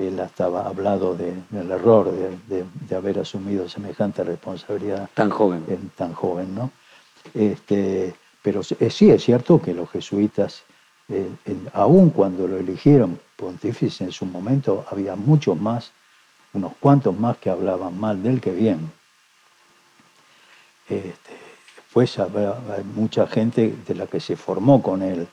[0.00, 2.12] él estaba hablado del error
[2.48, 5.08] de, haber asumido semejante responsabilidad.
[5.14, 5.64] Tan joven.
[5.96, 6.70] tan joven, ¿no?
[7.34, 10.62] Este, pero sí es cierto que los jesuitas,
[11.08, 11.28] eh,
[11.74, 15.92] aun cuando lo eligieron pontífice en su momento, había muchos más
[16.52, 18.90] unos cuantos más que hablaban mal de él que bien.
[20.88, 21.36] Este,
[21.76, 25.28] después hay mucha gente de la que se formó con él,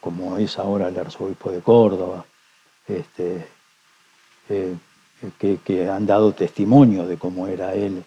[0.00, 2.24] como es ahora el arzobispo de Córdoba,
[2.88, 3.46] este,
[4.48, 4.74] eh,
[5.38, 8.04] que, han dado testimonio de cómo era él.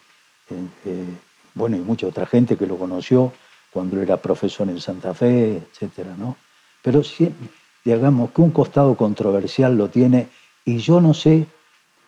[0.49, 1.06] Eh,
[1.53, 3.32] bueno, y mucha otra gente que lo conoció
[3.72, 6.36] cuando era profesor en Santa Fe, etcétera, ¿no?
[6.82, 7.30] Pero si,
[7.86, 10.28] digamos que un costado controversial lo tiene,
[10.66, 11.48] y yo no sé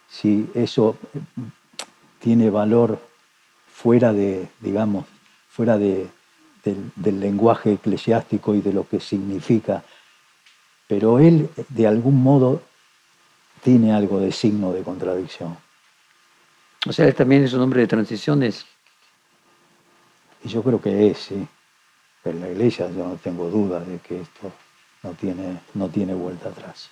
[0.10, 0.98] si eso
[2.20, 3.00] tiene valor
[3.72, 5.06] fuera de, digamos,
[5.50, 6.08] fuera de,
[6.64, 9.84] del, lenguaje eclesiástico y de lo que significa,
[10.94, 12.62] pero él de algún modo
[13.64, 15.58] tiene algo de signo de contradicción.
[16.88, 18.64] O sea, él también es un hombre de transiciones.
[20.44, 21.48] Y yo creo que es, sí.
[22.26, 24.52] En la iglesia yo no tengo duda de que esto
[25.02, 26.92] no tiene, no tiene vuelta atrás.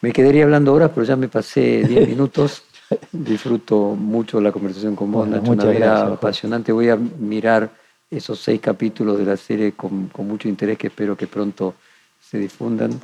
[0.00, 2.64] Me quedaría hablando horas, pero ya me pasé 10 minutos.
[3.12, 6.72] Disfruto mucho la conversación con vos, Nacho, una vida apasionante.
[6.72, 7.70] Voy a mirar
[8.10, 11.74] esos seis capítulos de la serie con, mucho interés que espero que pronto
[12.20, 13.00] se difundan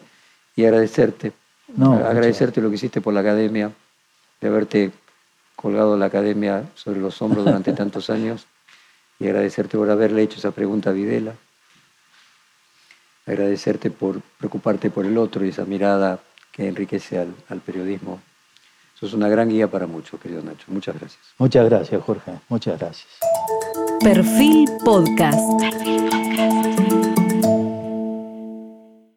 [0.57, 1.33] y agradecerte.
[1.79, 3.71] agradecerte lo que hiciste por la academia,
[4.41, 4.91] de haberte
[5.55, 8.47] colgado la academia sobre los hombros durante tantos años
[9.19, 11.35] y agradecerte por haberle hecho esa pregunta a Videla.
[13.27, 16.21] Agradecerte por preocuparte por el otro y esa mirada
[16.53, 18.21] que enriquece al, al periodismo.
[18.97, 20.67] Eso es una gran guía para muchos, querido Nacho.
[20.69, 21.23] Muchas gracias.
[21.39, 22.33] Muchas gracias, Jorge.
[22.49, 23.19] Muchas gracias.
[24.01, 25.41] Perfil Podcast.